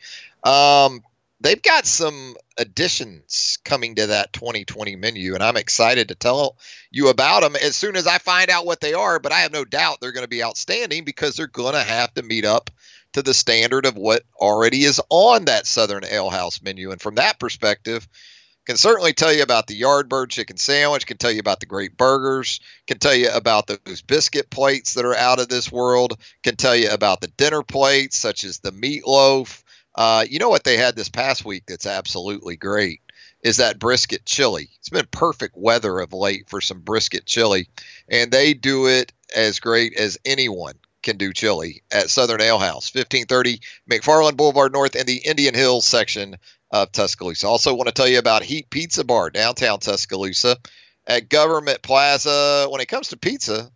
Um, 0.45 1.03
they've 1.43 1.63
got 1.63 1.87
some 1.87 2.37
additions 2.57 3.59
coming 3.65 3.97
to 3.97 4.09
that 4.09 4.33
2020 4.33 4.97
menu, 4.97 5.35
and 5.35 5.43
I'm 5.43 5.57
excited 5.57 6.09
to 6.09 6.15
tell 6.15 6.57
you 6.91 7.09
about 7.09 7.43
them 7.43 7.57
as 7.57 7.77
soon 7.77 7.97
as 7.97 8.07
I 8.07 8.19
find 8.19 8.51
out 8.51 8.67
what 8.67 8.81
they 8.81 8.95
are. 8.95 9.19
But 9.19 9.33
I 9.33 9.41
have 9.41 9.53
no 9.53 9.65
doubt 9.65 10.01
they're 10.01 10.13
going 10.13 10.25
to 10.25 10.29
be 10.29 10.45
outstanding 10.45 11.05
because 11.05 11.37
they're 11.37 11.47
going 11.47 11.75
to 11.75 11.83
have 11.83 12.15
to 12.15 12.23
meet 12.23 12.45
up 12.45 12.71
to 13.15 13.23
the 13.23 13.35
standard 13.35 13.85
of 13.85 13.97
what 13.97 14.23
already 14.41 14.85
is 14.85 15.01
on 15.11 15.47
that 15.47 15.67
Southern 15.67 16.05
Ale 16.05 16.31
House 16.31 16.63
menu. 16.63 16.93
And 16.93 17.01
from 17.01 17.17
that 17.17 17.39
perspective, 17.39 18.09
can 18.65 18.77
certainly 18.77 19.13
tell 19.13 19.33
you 19.33 19.43
about 19.43 19.67
the 19.67 19.81
Yardbird 19.81 20.29
chicken 20.29 20.57
sandwich, 20.57 21.07
can 21.07 21.17
tell 21.17 21.33
you 21.33 21.41
about 21.41 21.59
the 21.59 21.67
great 21.67 21.97
burgers, 21.97 22.61
can 22.87 22.99
tell 22.99 23.15
you 23.15 23.29
about 23.31 23.67
those 23.67 24.03
biscuit 24.03 24.51
plates 24.51 24.95
that 24.95 25.05
are 25.05 25.17
out 25.17 25.41
of 25.41 25.49
this 25.49 25.71
world, 25.73 26.17
can 26.45 26.55
tell 26.55 26.77
you 26.77 26.89
about 26.91 27.21
the 27.21 27.27
dinner 27.27 27.63
plates 27.63 28.17
such 28.17 28.45
as 28.45 28.61
the 28.61 28.71
meatloaf, 28.71 29.62
uh, 29.95 30.25
you 30.29 30.39
know 30.39 30.49
what 30.49 30.65
they 30.65 30.77
had 30.77 30.97
this 30.97 31.09
past 31.09 31.45
week 31.45 31.65
that's 31.67 31.87
absolutely 31.87 32.57
great 32.57 33.01
is 33.43 33.57
that 33.57 33.79
brisket 33.79 34.25
chili. 34.25 34.71
It's 34.79 34.89
been 34.89 35.07
perfect 35.11 35.57
weather 35.57 35.99
of 35.99 36.13
late 36.13 36.49
for 36.49 36.61
some 36.61 36.81
brisket 36.81 37.27
chili, 37.27 37.69
and 38.09 38.31
they 38.31 38.55
do 38.55 38.87
it 38.87 39.13
as 39.35 39.61
great 39.61 39.95
as 39.99 40.19
anyone 40.25 40.75
can 41.03 41.17
do 41.17 41.33
chili 41.33 41.83
at 41.91 42.11
Southern 42.11 42.41
Ale 42.41 42.59
House, 42.59 42.95
1530 42.95 43.61
McFarland 43.91 44.37
Boulevard 44.37 44.73
North 44.73 44.95
in 44.95 45.07
the 45.07 45.17
Indian 45.17 45.55
Hills 45.55 45.85
section 45.85 46.37
of 46.71 46.93
Tuscaloosa. 46.93 47.49
Also, 47.49 47.75
want 47.75 47.89
to 47.89 47.95
tell 47.95 48.09
you 48.09 48.19
about 48.19 48.45
Heat 48.45 48.71
Pizza 48.71 49.05
Bar 49.05 49.31
downtown 49.31 49.81
Tuscaloosa 49.81 50.57
at 51.07 51.29
Government 51.29 51.83
Plaza. 51.83 52.69
When 52.71 52.81
it 52.81 52.89
comes 52.89 53.09
to 53.09 53.17
pizza, 53.17 53.71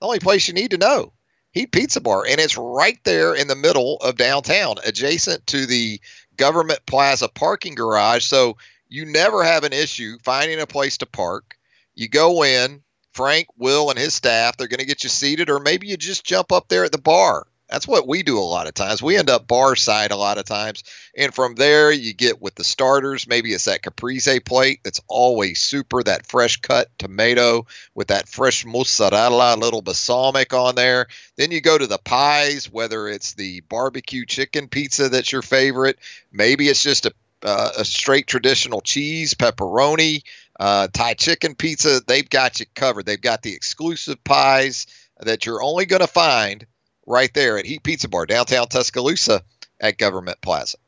the 0.00 0.06
only 0.06 0.18
place 0.18 0.48
you 0.48 0.54
need 0.54 0.72
to 0.72 0.78
know 0.78 1.12
Heat 1.52 1.70
Pizza 1.70 2.00
Bar, 2.00 2.24
and 2.28 2.40
it's 2.40 2.56
right 2.56 2.98
there 3.04 3.34
in 3.34 3.46
the 3.46 3.54
middle 3.54 3.96
of 3.96 4.16
downtown, 4.16 4.76
adjacent 4.84 5.46
to 5.48 5.66
the 5.66 6.00
Government 6.36 6.80
Plaza 6.86 7.28
parking 7.28 7.74
garage. 7.74 8.24
So 8.24 8.56
you 8.88 9.04
never 9.04 9.44
have 9.44 9.64
an 9.64 9.72
issue 9.72 10.16
finding 10.24 10.60
a 10.60 10.66
place 10.66 10.98
to 10.98 11.06
park. 11.06 11.56
You 11.94 12.08
go 12.08 12.42
in, 12.42 12.82
Frank, 13.12 13.48
Will, 13.58 13.90
and 13.90 13.98
his 13.98 14.14
staff, 14.14 14.56
they're 14.56 14.68
going 14.68 14.80
to 14.80 14.86
get 14.86 15.04
you 15.04 15.10
seated, 15.10 15.50
or 15.50 15.60
maybe 15.60 15.88
you 15.88 15.98
just 15.98 16.24
jump 16.24 16.52
up 16.52 16.68
there 16.68 16.84
at 16.84 16.92
the 16.92 16.98
bar 16.98 17.46
that's 17.72 17.88
what 17.88 18.06
we 18.06 18.22
do 18.22 18.38
a 18.38 18.40
lot 18.40 18.66
of 18.66 18.74
times. 18.74 19.02
We 19.02 19.16
end 19.16 19.30
up 19.30 19.48
bar 19.48 19.76
side 19.76 20.10
a 20.10 20.16
lot 20.16 20.36
of 20.36 20.44
times. 20.44 20.84
And 21.16 21.34
from 21.34 21.54
there, 21.54 21.90
you 21.90 22.12
get 22.12 22.42
with 22.42 22.54
the 22.54 22.64
starters. 22.64 23.26
Maybe 23.26 23.54
it's 23.54 23.64
that 23.64 23.80
caprese 23.80 24.40
plate 24.40 24.80
that's 24.84 25.00
always 25.08 25.58
super, 25.62 26.02
that 26.02 26.26
fresh 26.26 26.58
cut 26.58 26.90
tomato 26.98 27.66
with 27.94 28.08
that 28.08 28.28
fresh 28.28 28.66
mozzarella, 28.66 29.54
a 29.54 29.56
little 29.56 29.80
balsamic 29.80 30.52
on 30.52 30.74
there. 30.74 31.06
Then 31.36 31.50
you 31.50 31.62
go 31.62 31.78
to 31.78 31.86
the 31.86 31.96
pies, 31.96 32.70
whether 32.70 33.08
it's 33.08 33.32
the 33.32 33.60
barbecue 33.60 34.26
chicken 34.26 34.68
pizza 34.68 35.08
that's 35.08 35.32
your 35.32 35.40
favorite. 35.40 35.98
Maybe 36.30 36.68
it's 36.68 36.82
just 36.82 37.06
a, 37.06 37.14
uh, 37.42 37.70
a 37.78 37.86
straight 37.86 38.26
traditional 38.26 38.82
cheese, 38.82 39.32
pepperoni, 39.32 40.24
uh, 40.60 40.88
Thai 40.92 41.14
chicken 41.14 41.54
pizza. 41.54 42.02
They've 42.06 42.28
got 42.28 42.60
you 42.60 42.66
covered. 42.74 43.06
They've 43.06 43.18
got 43.18 43.40
the 43.40 43.54
exclusive 43.54 44.22
pies 44.22 44.86
that 45.20 45.46
you're 45.46 45.62
only 45.62 45.86
going 45.86 46.00
to 46.00 46.06
find 46.06 46.66
right 47.06 47.32
there 47.34 47.58
at 47.58 47.66
Heat 47.66 47.82
Pizza 47.82 48.08
Bar, 48.08 48.26
downtown 48.26 48.68
Tuscaloosa 48.68 49.42
at 49.80 49.98
Government 49.98 50.40
Plaza. 50.40 50.78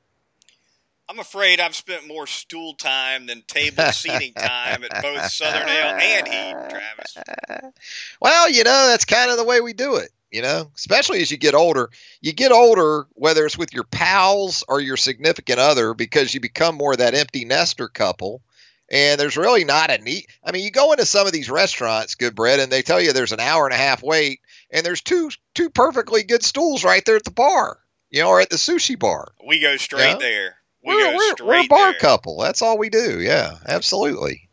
I'm 1.09 1.19
afraid 1.19 1.61
I've 1.61 1.75
spent 1.75 2.09
more 2.09 2.27
stool 2.27 2.75
time 2.75 3.27
than 3.27 3.43
table 3.43 3.85
seating 3.93 4.33
time 4.33 4.85
at 4.85 5.03
both 5.03 5.31
Southern 5.31 5.69
Ale 5.69 5.95
and 6.01 6.27
Heat, 6.27 6.71
Travis. 6.71 7.19
Well, 8.21 8.51
you 8.51 8.65
know, 8.65 8.87
that's 8.87 9.05
kind 9.05 9.31
of 9.31 9.37
the 9.37 9.45
way 9.45 9.61
we 9.61 9.75
do 9.75 9.97
it, 9.97 10.11
you 10.31 10.41
know, 10.41 10.71
especially 10.77 11.21
as 11.21 11.31
you 11.31 11.37
get 11.37 11.55
older. 11.55 11.91
You 12.23 12.33
get 12.33 12.53
older, 12.53 13.07
whether 13.13 13.45
it's 13.45 13.59
with 13.59 13.75
your 13.75 13.85
pals 13.85 14.65
or 14.67 14.81
your 14.81 14.97
significant 14.97 15.59
other, 15.59 15.93
because 15.93 16.33
you 16.33 16.41
become 16.41 16.77
more 16.77 16.93
of 16.93 16.99
that 16.99 17.15
empty 17.15 17.45
nester 17.45 17.89
couple. 17.89 18.41
And 18.91 19.21
there's 19.21 19.37
really 19.37 19.65
not 19.65 19.91
a 19.91 19.99
need. 19.99 20.27
I 20.43 20.53
mean, 20.53 20.65
you 20.65 20.71
go 20.71 20.93
into 20.93 21.07
some 21.07 21.27
of 21.27 21.33
these 21.33 21.51
restaurants, 21.51 22.15
good 22.15 22.35
bread, 22.35 22.61
and 22.61 22.71
they 22.73 22.83
tell 22.83 23.01
you 23.01 23.13
there's 23.13 23.33
an 23.33 23.41
hour 23.41 23.67
and 23.67 23.75
a 23.75 23.79
half 23.79 24.03
wait 24.03 24.41
and 24.71 24.85
there's 24.85 25.01
two 25.01 25.31
two 25.55 25.71
perfectly 25.71 26.23
good 26.23 26.43
stools 26.43 26.85
right 26.85 27.05
there 27.05 27.17
at 27.17 27.25
the 27.25 27.31
bar, 27.31 27.79
you 28.11 28.23
know, 28.23 28.29
or 28.29 28.41
at 28.41 28.51
the 28.51 28.57
sushi 28.57 28.99
bar. 28.99 29.33
We 29.47 29.61
go 29.61 29.77
straight 29.77 30.03
yeah. 30.05 30.17
there. 30.19 30.57
We 30.85 30.95
we're, 30.95 31.17
we're, 31.17 31.47
we're, 31.47 31.65
a 31.65 31.67
bar 31.67 31.93
there. 31.93 32.01
couple. 32.01 32.39
That's 32.39 32.61
all 32.61 32.77
we 32.77 32.91
do. 32.91 33.21
Yeah, 33.21 33.57
absolutely. 33.67 34.49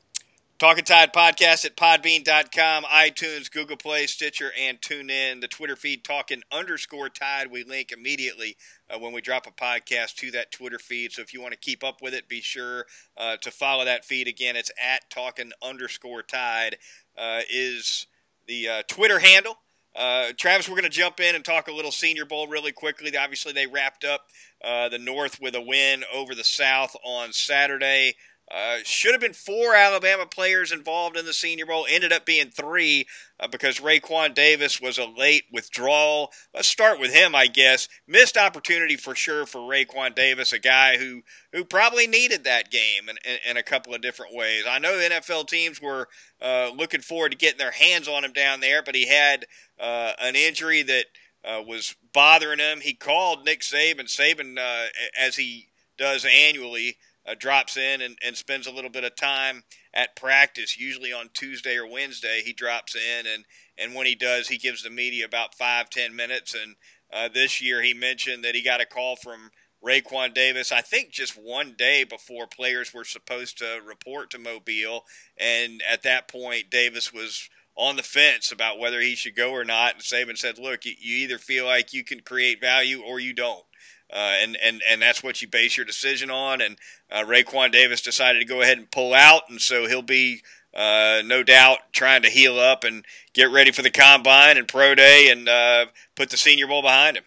Talking 0.61 0.83
Tide 0.83 1.11
Podcast 1.11 1.65
at 1.65 1.75
podbean.com, 1.75 2.83
iTunes, 2.83 3.51
Google 3.51 3.77
Play, 3.77 4.05
Stitcher, 4.05 4.51
and 4.55 4.79
TuneIn. 4.79 5.41
The 5.41 5.47
Twitter 5.47 5.75
feed, 5.75 6.03
Talking 6.03 6.43
underscore 6.51 7.09
Tide, 7.09 7.49
we 7.49 7.63
link 7.63 7.91
immediately 7.91 8.57
uh, 8.87 8.99
when 8.99 9.11
we 9.11 9.21
drop 9.21 9.47
a 9.47 9.51
podcast 9.51 10.17
to 10.17 10.29
that 10.29 10.51
Twitter 10.51 10.77
feed. 10.77 11.13
So 11.13 11.23
if 11.23 11.33
you 11.33 11.41
want 11.41 11.53
to 11.53 11.59
keep 11.59 11.83
up 11.83 12.03
with 12.03 12.13
it, 12.13 12.29
be 12.29 12.41
sure 12.41 12.85
uh, 13.17 13.37
to 13.37 13.49
follow 13.49 13.85
that 13.85 14.05
feed. 14.05 14.27
Again, 14.27 14.55
it's 14.55 14.69
at 14.79 15.09
Talking 15.09 15.51
underscore 15.63 16.21
Tide 16.21 16.77
uh, 17.17 17.41
is 17.49 18.05
the 18.45 18.69
uh, 18.69 18.83
Twitter 18.87 19.17
handle. 19.17 19.57
Uh, 19.95 20.31
Travis, 20.37 20.69
we're 20.69 20.75
going 20.75 20.89
to 20.89 20.89
jump 20.89 21.19
in 21.19 21.35
and 21.35 21.43
talk 21.43 21.67
a 21.67 21.73
little 21.73 21.91
Senior 21.91 22.25
Bowl 22.25 22.47
really 22.47 22.71
quickly. 22.71 23.15
Obviously, 23.17 23.51
they 23.51 23.67
wrapped 23.67 24.05
up 24.05 24.21
uh, 24.63 24.89
the 24.89 24.97
North 24.97 25.41
with 25.41 25.55
a 25.55 25.61
win 25.61 26.03
over 26.13 26.33
the 26.33 26.43
South 26.43 26.95
on 27.03 27.33
Saturday. 27.33 28.15
Uh, 28.53 28.79
should 28.83 29.13
have 29.13 29.21
been 29.21 29.33
four 29.33 29.75
Alabama 29.75 30.25
players 30.25 30.73
involved 30.73 31.15
in 31.15 31.25
the 31.25 31.33
Senior 31.33 31.65
Bowl. 31.65 31.85
Ended 31.89 32.11
up 32.11 32.25
being 32.25 32.49
three 32.49 33.07
uh, 33.39 33.47
because 33.47 33.79
Raekwon 33.79 34.33
Davis 34.33 34.81
was 34.81 34.97
a 34.97 35.05
late 35.05 35.45
withdrawal. 35.53 36.31
Let's 36.53 36.67
start 36.67 36.99
with 36.99 37.13
him, 37.13 37.33
I 37.33 37.47
guess. 37.47 37.87
Missed 38.07 38.35
opportunity 38.35 38.97
for 38.97 39.15
sure 39.15 39.45
for 39.45 39.59
Raekwon 39.59 40.15
Davis, 40.15 40.51
a 40.51 40.59
guy 40.59 40.97
who 40.97 41.21
who 41.53 41.63
probably 41.63 42.07
needed 42.07 42.43
that 42.43 42.69
game 42.69 43.07
in, 43.07 43.17
in, 43.23 43.51
in 43.51 43.57
a 43.57 43.63
couple 43.63 43.93
of 43.93 44.01
different 44.01 44.35
ways. 44.35 44.63
I 44.69 44.79
know 44.79 44.93
NFL 44.93 45.47
teams 45.47 45.81
were 45.81 46.09
uh, 46.41 46.71
looking 46.75 47.01
forward 47.01 47.31
to 47.31 47.37
getting 47.37 47.59
their 47.59 47.71
hands 47.71 48.09
on 48.09 48.25
him 48.25 48.33
down 48.33 48.59
there, 48.59 48.83
but 48.83 48.95
he 48.95 49.07
had 49.07 49.45
uh, 49.79 50.11
an 50.19 50.35
injury 50.35 50.83
that 50.83 51.05
uh, 51.45 51.61
was 51.65 51.95
bothering 52.13 52.59
him. 52.59 52.81
He 52.81 52.93
called 52.93 53.45
Nick 53.45 53.61
Saban. 53.61 54.07
Saban, 54.07 54.57
uh, 54.57 54.87
as 55.17 55.37
he 55.37 55.69
does 55.97 56.25
annually, 56.25 56.97
uh, 57.27 57.35
drops 57.37 57.77
in 57.77 58.01
and, 58.01 58.17
and 58.25 58.35
spends 58.35 58.67
a 58.67 58.71
little 58.71 58.89
bit 58.89 59.03
of 59.03 59.15
time 59.15 59.63
at 59.93 60.15
practice. 60.15 60.79
Usually 60.79 61.13
on 61.13 61.29
Tuesday 61.33 61.77
or 61.77 61.89
Wednesday, 61.89 62.41
he 62.43 62.53
drops 62.53 62.95
in, 62.95 63.25
and 63.27 63.45
and 63.77 63.95
when 63.95 64.05
he 64.05 64.15
does, 64.15 64.47
he 64.47 64.57
gives 64.57 64.83
the 64.83 64.89
media 64.89 65.25
about 65.25 65.55
five 65.55 65.89
ten 65.89 66.15
minutes. 66.15 66.55
And 66.55 66.75
uh, 67.13 67.29
this 67.33 67.61
year, 67.61 67.81
he 67.81 67.93
mentioned 67.93 68.43
that 68.43 68.55
he 68.55 68.63
got 68.63 68.81
a 68.81 68.85
call 68.85 69.15
from 69.15 69.51
Raekwon 69.83 70.33
Davis, 70.33 70.71
I 70.71 70.81
think 70.81 71.11
just 71.11 71.33
one 71.33 71.73
day 71.77 72.03
before 72.03 72.45
players 72.45 72.93
were 72.93 73.03
supposed 73.03 73.57
to 73.57 73.81
report 73.85 74.29
to 74.31 74.39
Mobile. 74.39 75.05
And 75.37 75.81
at 75.89 76.03
that 76.03 76.27
point, 76.27 76.69
Davis 76.69 77.11
was 77.11 77.49
on 77.75 77.95
the 77.95 78.03
fence 78.03 78.51
about 78.51 78.77
whether 78.77 79.01
he 79.01 79.15
should 79.15 79.35
go 79.35 79.51
or 79.51 79.65
not. 79.65 79.93
And 79.93 80.03
Saban 80.03 80.37
said, 80.37 80.59
look, 80.59 80.85
you 80.85 80.93
either 81.17 81.39
feel 81.39 81.65
like 81.65 81.93
you 81.93 82.03
can 82.03 82.19
create 82.19 82.61
value 82.61 83.01
or 83.01 83.19
you 83.19 83.33
don't. 83.33 83.63
Uh, 84.11 84.35
and, 84.41 84.57
and, 84.61 84.81
and 84.89 85.01
that's 85.01 85.23
what 85.23 85.41
you 85.41 85.47
base 85.47 85.77
your 85.77 85.85
decision 85.85 86.29
on. 86.29 86.59
And 86.61 86.77
uh, 87.11 87.23
Raekwon 87.23 87.71
Davis 87.71 88.01
decided 88.01 88.39
to 88.39 88.45
go 88.45 88.61
ahead 88.61 88.77
and 88.77 88.91
pull 88.91 89.13
out, 89.13 89.43
and 89.49 89.61
so 89.61 89.87
he'll 89.87 90.01
be 90.01 90.41
uh, 90.73 91.21
no 91.25 91.43
doubt 91.43 91.79
trying 91.91 92.23
to 92.23 92.29
heal 92.29 92.59
up 92.59 92.83
and 92.83 93.05
get 93.33 93.51
ready 93.51 93.71
for 93.71 93.81
the 93.81 93.89
combine 93.89 94.57
and 94.57 94.67
pro 94.67 94.95
day 94.95 95.29
and 95.29 95.47
uh, 95.47 95.85
put 96.15 96.29
the 96.29 96.37
Senior 96.37 96.67
Bowl 96.67 96.81
behind 96.81 97.17
him. 97.17 97.23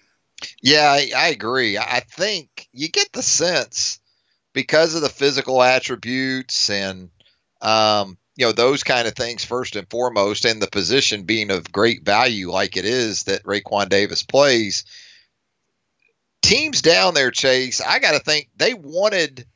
Yeah, 0.62 0.90
I, 0.90 1.10
I 1.16 1.28
agree. 1.28 1.78
I 1.78 2.00
think 2.00 2.68
you 2.72 2.88
get 2.88 3.12
the 3.12 3.22
sense 3.22 4.00
because 4.52 4.94
of 4.94 5.02
the 5.02 5.08
physical 5.08 5.62
attributes 5.62 6.70
and 6.70 7.10
um, 7.60 8.18
you 8.36 8.46
know 8.46 8.52
those 8.52 8.82
kind 8.82 9.06
of 9.06 9.14
things 9.14 9.44
first 9.44 9.76
and 9.76 9.88
foremost, 9.88 10.44
and 10.44 10.60
the 10.60 10.66
position 10.66 11.22
being 11.22 11.50
of 11.50 11.72
great 11.72 12.02
value 12.02 12.50
like 12.50 12.76
it 12.76 12.84
is 12.84 13.24
that 13.24 13.44
Raekwon 13.44 13.88
Davis 13.88 14.22
plays. 14.22 14.84
Teams 16.44 16.82
down 16.82 17.14
there, 17.14 17.30
Chase, 17.30 17.80
I 17.80 18.00
got 18.00 18.12
to 18.12 18.18
think 18.18 18.50
they 18.56 18.74
wanted 18.74 19.46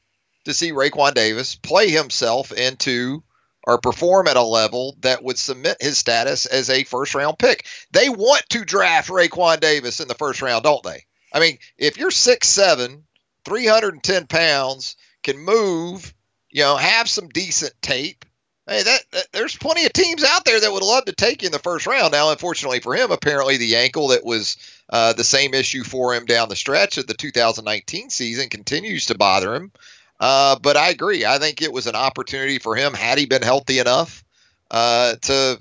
to 0.46 0.55
see 0.55 0.72
Raekwon 0.72 1.12
Davis 1.12 1.55
play 1.55 1.90
himself 1.90 2.51
into 2.51 3.22
or 3.62 3.79
perform 3.79 4.27
at 4.27 4.38
a 4.38 4.42
level 4.42 4.96
that 5.01 5.22
would 5.22 5.38
submit 5.38 5.77
his 5.83 5.98
status 5.98 6.46
as 6.46 6.70
a 6.70 6.85
first 6.85 7.14
round 7.14 7.38
pick. 7.38 7.66
They 7.92 8.09
want 8.09 8.42
to 8.51 8.64
draft 8.64 9.11
Raekwon 9.11 9.61
Davis 9.61 10.01
in 10.01 10.09
the 10.09 10.14
first 10.14 10.40
round, 10.40 10.64
don't 10.64 10.83
they? 10.83 11.05
I 11.31 11.40
mean, 11.40 11.59
if 11.77 11.98
you're 11.98 12.11
6'7, 12.11 13.03
310 13.44 14.27
pounds, 14.27 14.96
can 15.22 15.38
move, 15.38 16.14
you 16.48 16.62
know, 16.62 16.77
have 16.79 17.11
some 17.11 17.29
decent 17.29 17.74
tape. 17.83 18.24
Hey, 18.68 18.83
that, 18.83 19.00
that, 19.12 19.26
there's 19.33 19.57
plenty 19.57 19.87
of 19.87 19.94
teams 19.94 20.22
out 20.22 20.44
there 20.44 20.61
that 20.61 20.72
would 20.72 20.83
love 20.83 21.07
to 21.07 21.12
take 21.12 21.40
you 21.42 21.46
in 21.46 21.52
the 21.52 21.59
first 21.59 21.87
round. 21.87 22.12
Now, 22.12 22.31
unfortunately 22.31 22.81
for 22.81 22.94
him, 22.94 23.11
apparently 23.11 23.57
the 23.57 23.76
ankle 23.76 24.09
that 24.09 24.26
was 24.26 24.59
uh, 24.90 25.14
the 25.14 25.24
same 25.24 25.54
issue 25.54 25.85
for 25.85 26.14
him 26.14 26.26
down 26.26 26.50
the 26.50 26.57
stretch 26.57 26.98
of 26.98 27.07
the 27.07 27.14
2019 27.14 28.11
season 28.11 28.50
continues 28.50 29.07
to 29.07 29.16
bother 29.16 29.54
him. 29.54 29.72
Uh, 30.20 30.59
but 30.61 30.76
I 30.76 30.90
agree. 30.90 31.24
I 31.24 31.38
think 31.38 31.62
it 31.62 31.72
was 31.72 31.87
an 31.87 31.94
opportunity 31.94 32.59
for 32.59 32.76
him 32.76 32.92
had 32.92 33.16
he 33.16 33.24
been 33.24 33.42
healthy 33.42 33.78
enough 33.78 34.22
uh, 34.70 35.14
to 35.22 35.59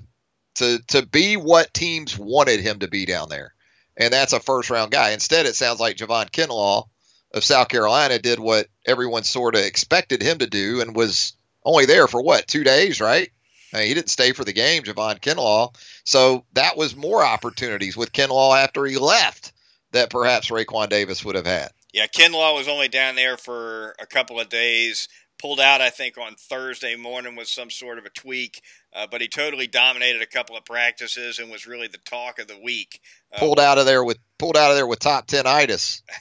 to 0.56 0.78
to 0.88 1.06
be 1.06 1.36
what 1.36 1.72
teams 1.72 2.18
wanted 2.18 2.60
him 2.60 2.80
to 2.80 2.88
be 2.88 3.06
down 3.06 3.28
there, 3.28 3.54
and 3.96 4.12
that's 4.12 4.32
a 4.32 4.40
first 4.40 4.68
round 4.68 4.90
guy. 4.90 5.12
Instead, 5.12 5.46
it 5.46 5.54
sounds 5.54 5.78
like 5.78 5.96
Javon 5.96 6.30
Kinlaw 6.30 6.88
of 7.32 7.44
South 7.44 7.68
Carolina 7.68 8.18
did 8.18 8.40
what 8.40 8.66
everyone 8.84 9.22
sort 9.22 9.54
of 9.54 9.62
expected 9.62 10.20
him 10.22 10.38
to 10.38 10.48
do, 10.48 10.80
and 10.80 10.96
was 10.96 11.34
only 11.68 11.84
there 11.86 12.08
for 12.08 12.22
what 12.22 12.46
two 12.48 12.64
days, 12.64 13.00
right? 13.00 13.30
I 13.72 13.78
mean, 13.78 13.88
he 13.88 13.94
didn't 13.94 14.10
stay 14.10 14.32
for 14.32 14.44
the 14.44 14.52
game, 14.52 14.82
Javon 14.82 15.20
Kinlaw. 15.20 15.76
So 16.04 16.44
that 16.54 16.76
was 16.76 16.96
more 16.96 17.22
opportunities 17.22 17.96
with 17.96 18.12
Kinlaw 18.12 18.62
after 18.62 18.84
he 18.86 18.96
left 18.96 19.52
that 19.92 20.10
perhaps 20.10 20.50
Raekwon 20.50 20.88
Davis 20.88 21.24
would 21.24 21.34
have 21.34 21.46
had. 21.46 21.68
Yeah, 21.92 22.06
Kinlaw 22.06 22.54
was 22.56 22.68
only 22.68 22.88
down 22.88 23.14
there 23.14 23.36
for 23.36 23.94
a 23.98 24.06
couple 24.06 24.40
of 24.40 24.48
days. 24.48 25.08
Pulled 25.38 25.60
out, 25.60 25.80
I 25.80 25.90
think, 25.90 26.18
on 26.18 26.34
Thursday 26.34 26.96
morning 26.96 27.36
with 27.36 27.46
some 27.46 27.70
sort 27.70 27.98
of 27.98 28.04
a 28.04 28.10
tweak, 28.10 28.60
uh, 28.94 29.06
but 29.10 29.20
he 29.20 29.28
totally 29.28 29.66
dominated 29.66 30.22
a 30.22 30.26
couple 30.26 30.56
of 30.56 30.64
practices 30.64 31.38
and 31.38 31.50
was 31.50 31.66
really 31.66 31.88
the 31.88 31.98
talk 31.98 32.38
of 32.38 32.48
the 32.48 32.58
week. 32.62 33.00
Uh, 33.32 33.38
pulled 33.38 33.60
out 33.60 33.78
of 33.78 33.86
there 33.86 34.02
with 34.02 34.18
pulled 34.38 34.56
out 34.56 34.70
of 34.70 34.76
there 34.76 34.86
with 34.86 34.98
top 34.98 35.26
ten 35.26 35.46
itis. 35.46 36.02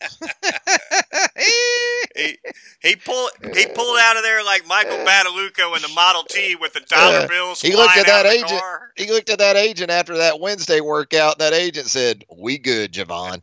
he, 2.16 2.38
he 2.82 2.96
pulled 2.96 3.30
he 3.54 3.66
pulled 3.66 3.98
out 4.00 4.16
of 4.16 4.22
there 4.22 4.44
like 4.44 4.66
Michael 4.66 4.98
Badalucco 4.98 5.76
in 5.76 5.82
the 5.82 5.92
Model 5.94 6.24
T 6.24 6.56
with 6.56 6.72
the 6.72 6.80
dollar 6.80 7.28
bills. 7.28 7.60
He 7.60 7.74
looked 7.74 7.96
at 7.96 8.06
that 8.06 8.26
agent. 8.26 8.60
He 8.96 9.10
looked 9.10 9.30
at 9.30 9.38
that 9.38 9.56
agent 9.56 9.90
after 9.90 10.18
that 10.18 10.40
Wednesday 10.40 10.80
workout. 10.80 11.38
That 11.38 11.52
agent 11.52 11.86
said, 11.86 12.24
"We 12.36 12.58
good, 12.58 12.92
Javon." 12.92 13.42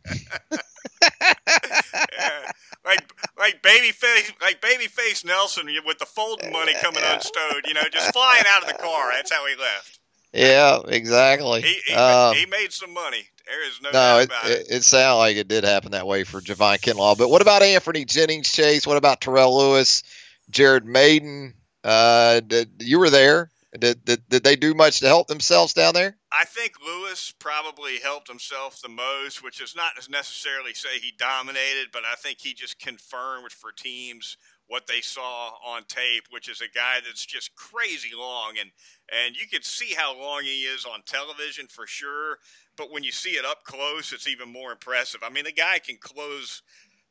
yeah. 1.02 2.50
Like 2.84 3.12
like 3.38 3.62
baby 3.62 3.90
face 3.92 4.32
like 4.40 4.60
baby 4.60 4.86
face 4.86 5.24
Nelson 5.24 5.68
with 5.84 5.98
the 5.98 6.06
folding 6.06 6.52
money 6.52 6.72
coming 6.80 7.02
unstowed, 7.04 7.66
you 7.66 7.74
know, 7.74 7.82
just 7.92 8.12
flying 8.12 8.44
out 8.48 8.62
of 8.62 8.68
the 8.68 8.74
car. 8.74 9.10
That's 9.12 9.32
how 9.32 9.46
he 9.46 9.54
left. 9.56 9.98
Yeah, 10.32 10.80
exactly. 10.86 11.62
He 11.62 11.80
he, 11.86 11.94
um, 11.94 12.34
he 12.34 12.46
made 12.46 12.72
some 12.72 12.92
money. 12.92 13.24
There 13.46 13.66
is 13.66 13.80
no, 13.82 13.90
no 13.90 14.18
it, 14.18 14.30
it. 14.44 14.66
it. 14.70 14.84
sounded 14.84 15.16
like 15.18 15.36
it 15.36 15.48
did 15.48 15.64
happen 15.64 15.92
that 15.92 16.06
way 16.06 16.24
for 16.24 16.40
Javon 16.40 16.78
Kinlaw. 16.78 17.16
But 17.16 17.30
what 17.30 17.40
about 17.40 17.62
Anfernee 17.62 18.06
Jennings, 18.06 18.52
Chase? 18.52 18.86
What 18.86 18.98
about 18.98 19.22
Terrell 19.22 19.56
Lewis, 19.56 20.02
Jared 20.50 20.84
Mayden? 20.84 21.54
Uh, 21.82 22.40
did, 22.40 22.70
you 22.80 22.98
were 22.98 23.08
there. 23.08 23.50
Did, 23.78 24.04
did, 24.04 24.28
did 24.28 24.44
they 24.44 24.56
do 24.56 24.74
much 24.74 25.00
to 25.00 25.06
help 25.06 25.28
themselves 25.28 25.72
down 25.72 25.94
there? 25.94 26.17
I 26.30 26.44
think 26.44 26.74
Lewis 26.84 27.32
probably 27.38 27.98
helped 28.02 28.28
himself 28.28 28.80
the 28.82 28.90
most, 28.90 29.42
which 29.42 29.62
is 29.62 29.74
not 29.74 29.92
necessarily 30.10 30.74
say 30.74 30.98
he 31.00 31.12
dominated, 31.18 31.88
but 31.92 32.02
I 32.04 32.16
think 32.16 32.38
he 32.40 32.52
just 32.52 32.78
confirmed 32.78 33.50
for 33.52 33.72
teams 33.72 34.36
what 34.66 34.86
they 34.86 35.00
saw 35.00 35.52
on 35.66 35.84
tape, 35.88 36.24
which 36.30 36.48
is 36.48 36.60
a 36.60 36.68
guy 36.74 36.96
that's 37.04 37.24
just 37.24 37.54
crazy 37.56 38.10
long, 38.16 38.56
and 38.60 38.70
and 39.10 39.34
you 39.34 39.48
can 39.50 39.62
see 39.62 39.94
how 39.94 40.18
long 40.18 40.42
he 40.42 40.64
is 40.64 40.84
on 40.84 41.00
television 41.06 41.66
for 41.66 41.86
sure. 41.86 42.38
But 42.76 42.92
when 42.92 43.02
you 43.02 43.10
see 43.10 43.30
it 43.30 43.46
up 43.46 43.64
close, 43.64 44.12
it's 44.12 44.28
even 44.28 44.52
more 44.52 44.70
impressive. 44.70 45.22
I 45.24 45.30
mean, 45.30 45.44
the 45.44 45.52
guy 45.52 45.78
can 45.78 45.96
close. 45.98 46.62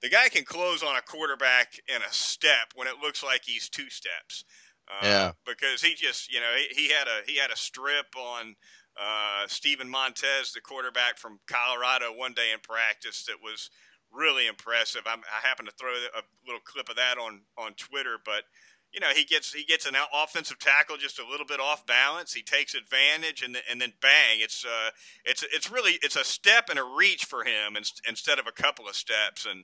The 0.03 0.09
guy 0.09 0.29
can 0.29 0.45
close 0.45 0.83
on 0.83 0.95
a 0.95 1.01
quarterback 1.01 1.79
in 1.87 2.03
a 2.03 2.13
step 2.13 2.73
when 2.75 2.87
it 2.87 3.01
looks 3.01 3.23
like 3.23 3.41
he's 3.43 3.67
two 3.67 3.89
steps. 3.89 4.45
Uh, 4.87 5.05
yeah. 5.05 5.31
Because 5.45 5.81
he 5.81 5.95
just, 5.95 6.31
you 6.31 6.39
know, 6.39 6.53
he, 6.55 6.83
he 6.83 6.93
had 6.93 7.07
a 7.07 7.21
he 7.25 7.37
had 7.37 7.49
a 7.49 7.57
strip 7.57 8.15
on 8.15 8.55
uh, 8.99 9.47
Steven 9.47 9.89
Montez, 9.89 10.51
the 10.53 10.61
quarterback 10.61 11.17
from 11.17 11.39
Colorado, 11.47 12.13
one 12.13 12.33
day 12.33 12.51
in 12.53 12.59
practice 12.59 13.25
that 13.25 13.37
was 13.41 13.69
really 14.11 14.47
impressive. 14.47 15.01
I'm, 15.05 15.19
i 15.19 15.45
happened 15.45 15.69
to 15.69 15.75
throw 15.75 15.91
a 15.91 16.23
little 16.45 16.61
clip 16.63 16.89
of 16.89 16.95
that 16.95 17.17
on 17.17 17.41
on 17.57 17.73
Twitter, 17.73 18.17
but 18.23 18.43
you 18.91 18.99
know 18.99 19.09
he 19.09 19.25
gets 19.25 19.53
he 19.53 19.65
gets 19.65 19.85
an 19.85 19.93
offensive 20.13 20.59
tackle 20.59 20.97
just 20.97 21.19
a 21.19 21.29
little 21.29 21.45
bit 21.45 21.59
off 21.59 21.85
balance. 21.85 22.33
He 22.33 22.41
takes 22.41 22.73
advantage, 22.73 23.43
and 23.43 23.57
and 23.69 23.79
then 23.79 23.93
bang! 24.01 24.39
It's 24.39 24.65
uh 24.65 24.89
it's 25.25 25.43
it's 25.53 25.69
really 25.69 25.99
it's 26.01 26.15
a 26.15 26.23
step 26.23 26.69
and 26.69 26.79
a 26.79 26.83
reach 26.83 27.25
for 27.25 27.43
him 27.43 27.77
instead 28.07 28.39
of 28.39 28.47
a 28.47 28.51
couple 28.51 28.87
of 28.87 28.95
steps, 28.95 29.45
and 29.45 29.63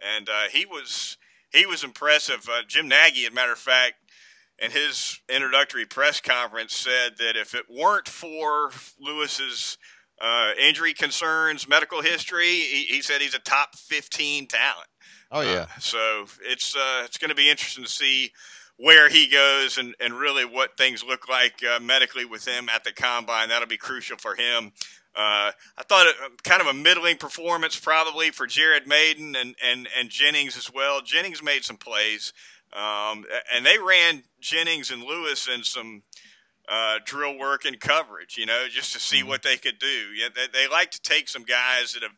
and 0.00 0.28
uh, 0.28 0.48
he 0.50 0.66
was 0.66 1.16
he 1.52 1.66
was 1.66 1.84
impressive. 1.84 2.48
Uh, 2.50 2.62
Jim 2.66 2.88
Nagy, 2.88 3.24
as 3.24 3.30
a 3.30 3.34
matter 3.34 3.52
of 3.52 3.58
fact, 3.58 3.94
in 4.58 4.70
his 4.70 5.20
introductory 5.28 5.84
press 5.84 6.20
conference 6.20 6.74
said 6.74 7.18
that 7.18 7.36
if 7.36 7.54
it 7.54 7.66
weren't 7.68 8.08
for 8.08 8.70
Lewis's 9.00 9.78
uh, 10.20 10.52
injury 10.60 10.94
concerns, 10.94 11.68
medical 11.68 12.02
history, 12.02 12.46
he, 12.46 12.84
he, 12.84 13.02
said 13.02 13.20
he's 13.20 13.34
a 13.34 13.40
top 13.40 13.74
15 13.76 14.46
talent. 14.46 14.88
Oh 15.30 15.40
yeah. 15.40 15.66
Uh, 15.74 15.78
so 15.80 16.26
it's 16.42 16.76
uh, 16.76 17.02
it's 17.04 17.18
going 17.18 17.30
to 17.30 17.34
be 17.34 17.50
interesting 17.50 17.84
to 17.84 17.90
see 17.90 18.32
where 18.76 19.08
he 19.08 19.28
goes 19.28 19.78
and, 19.78 19.94
and 20.00 20.14
really 20.14 20.44
what 20.44 20.76
things 20.76 21.04
look 21.04 21.28
like 21.28 21.54
uh, 21.64 21.80
medically 21.80 22.24
with 22.24 22.46
him 22.46 22.68
at 22.68 22.84
the 22.84 22.92
combine. 22.92 23.48
That'll 23.48 23.68
be 23.68 23.76
crucial 23.76 24.16
for 24.16 24.34
him. 24.34 24.72
Uh, 25.16 25.52
I 25.78 25.82
thought 25.88 26.06
it, 26.08 26.16
kind 26.42 26.60
of 26.60 26.66
a 26.66 26.74
middling 26.74 27.16
performance 27.16 27.78
probably 27.78 28.30
for 28.30 28.48
Jared 28.48 28.88
Mayden 28.88 29.36
and, 29.36 29.54
and, 29.64 29.88
and 29.96 30.10
Jennings 30.10 30.56
as 30.56 30.72
well. 30.72 31.02
Jennings 31.02 31.40
made 31.40 31.64
some 31.64 31.76
plays. 31.76 32.32
Um, 32.74 33.24
and 33.54 33.64
they 33.64 33.78
ran 33.78 34.24
Jennings 34.40 34.90
and 34.90 35.02
Lewis 35.02 35.48
in 35.48 35.62
some 35.62 36.02
uh, 36.68 36.98
drill 37.04 37.38
work 37.38 37.64
and 37.64 37.78
coverage, 37.78 38.36
you 38.36 38.46
know, 38.46 38.66
just 38.68 38.92
to 38.94 38.98
see 38.98 39.18
mm-hmm. 39.18 39.28
what 39.28 39.42
they 39.42 39.56
could 39.56 39.78
do. 39.78 39.86
Yeah, 40.14 40.28
they, 40.34 40.46
they, 40.52 40.68
like 40.68 40.90
to 40.92 41.00
take 41.00 41.28
some 41.28 41.44
guys 41.44 41.92
that 41.92 42.02
have, 42.02 42.12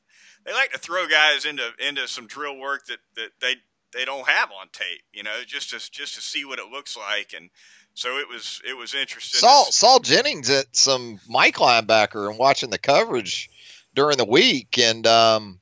they 0.45 0.53
like 0.53 0.73
to 0.73 0.79
throw 0.79 1.07
guys 1.09 1.45
into 1.45 1.69
into 1.79 2.07
some 2.07 2.27
drill 2.27 2.57
work 2.57 2.87
that, 2.87 2.99
that 3.16 3.31
they 3.40 3.57
they 3.92 4.05
don't 4.05 4.29
have 4.29 4.51
on 4.51 4.69
tape, 4.73 5.03
you 5.12 5.23
know, 5.23 5.40
just 5.47 5.71
to 5.71 5.90
just 5.90 6.14
to 6.14 6.21
see 6.21 6.45
what 6.45 6.59
it 6.59 6.71
looks 6.71 6.97
like. 6.97 7.33
And 7.37 7.51
so 7.95 8.19
it 8.19 8.29
was 8.29 8.62
it 8.66 8.77
was 8.77 8.95
interesting. 8.95 9.40
Saw 9.40 9.64
Saul 9.64 9.99
Jennings 9.99 10.49
at 10.49 10.75
some 10.77 11.21
Mike 11.29 11.57
linebacker 11.57 12.29
and 12.29 12.38
watching 12.38 12.71
the 12.71 12.79
coverage 12.79 13.51
during 13.95 14.16
the 14.16 14.25
week, 14.25 14.79
and 14.79 15.07
um, 15.07 15.61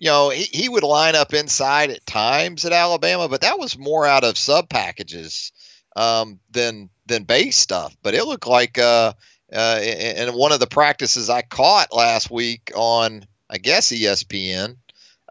you 0.00 0.08
know, 0.08 0.30
he, 0.30 0.44
he 0.44 0.68
would 0.68 0.82
line 0.82 1.14
up 1.14 1.34
inside 1.34 1.90
at 1.90 2.06
times 2.06 2.64
at 2.64 2.72
Alabama, 2.72 3.28
but 3.28 3.42
that 3.42 3.58
was 3.58 3.78
more 3.78 4.06
out 4.06 4.24
of 4.24 4.38
sub 4.38 4.70
packages 4.70 5.52
um, 5.94 6.40
than 6.50 6.88
than 7.04 7.24
base 7.24 7.58
stuff. 7.58 7.94
But 8.02 8.14
it 8.14 8.24
looked 8.24 8.46
like 8.46 8.78
uh, 8.78 9.12
uh, 9.52 9.80
in 9.82 10.30
one 10.30 10.52
of 10.52 10.60
the 10.60 10.66
practices 10.66 11.28
I 11.28 11.42
caught 11.42 11.94
last 11.94 12.30
week 12.30 12.72
on, 12.74 13.26
I 13.50 13.58
guess 13.58 13.92
ESPN, 13.92 14.76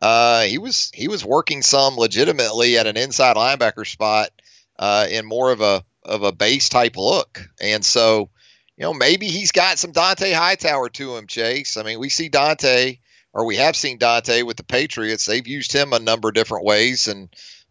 uh, 0.04 0.44
he 0.44 0.60
was 0.60 0.92
he 0.94 1.08
was 1.08 1.26
working 1.26 1.64
some 1.64 1.96
legitimately 1.96 2.78
at 2.78 2.86
an 2.86 2.96
inside 2.96 3.38
linebacker 3.38 3.88
spot 3.88 4.30
uh, 4.78 5.08
in 5.10 5.26
more 5.26 5.52
of 5.52 5.62
a 5.62 5.84
of 6.04 6.22
a 6.22 6.32
base 6.32 6.70
type 6.70 6.96
look, 6.96 7.42
and 7.60 7.84
so 7.84 8.30
you 8.78 8.84
know 8.84 8.94
maybe 8.94 9.30
he's 9.30 9.52
got 9.52 9.80
some 9.80 9.94
Dont'a 9.94 10.32
Hightower 10.32 10.90
to 10.90 11.18
him. 11.18 11.26
Chase, 11.26 11.76
I 11.76 11.82
mean, 11.82 12.00
we 12.00 12.10
see 12.10 12.30
Dont'a, 12.30 13.00
or 13.40 13.46
we 13.46 13.56
have 13.56 13.76
seen 13.76 13.98
Dont'a 13.98 14.44
with 14.44 14.58
the 14.58 14.64
Patriots. 14.64 15.26
They've 15.26 15.48
used 15.48 15.72
him 15.72 15.94
a 15.94 16.00
number 16.00 16.28
of 16.28 16.34
different 16.34 16.66
ways, 16.66 17.08
and 17.08 17.30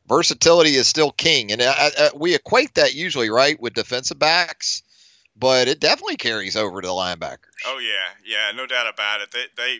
versatility 0.08 0.74
is 0.76 0.88
still 0.88 1.12
king. 1.12 1.52
And 1.52 1.60
I, 1.60 1.66
uh, 1.66 1.72
I, 1.76 2.02
uh, 2.04 2.10
we 2.16 2.34
equate 2.34 2.74
that 2.74 2.94
usually 2.94 3.28
right 3.30 3.60
with 3.60 3.74
defensive 3.74 4.18
backs 4.18 4.82
but 5.38 5.68
it 5.68 5.80
definitely 5.80 6.16
carries 6.16 6.56
over 6.56 6.80
to 6.80 6.86
the 6.86 6.92
linebackers. 6.92 7.38
Oh 7.66 7.78
yeah, 7.78 8.08
yeah, 8.26 8.56
no 8.56 8.66
doubt 8.66 8.92
about 8.92 9.20
it. 9.20 9.30
They, 9.30 9.44
they 9.56 9.78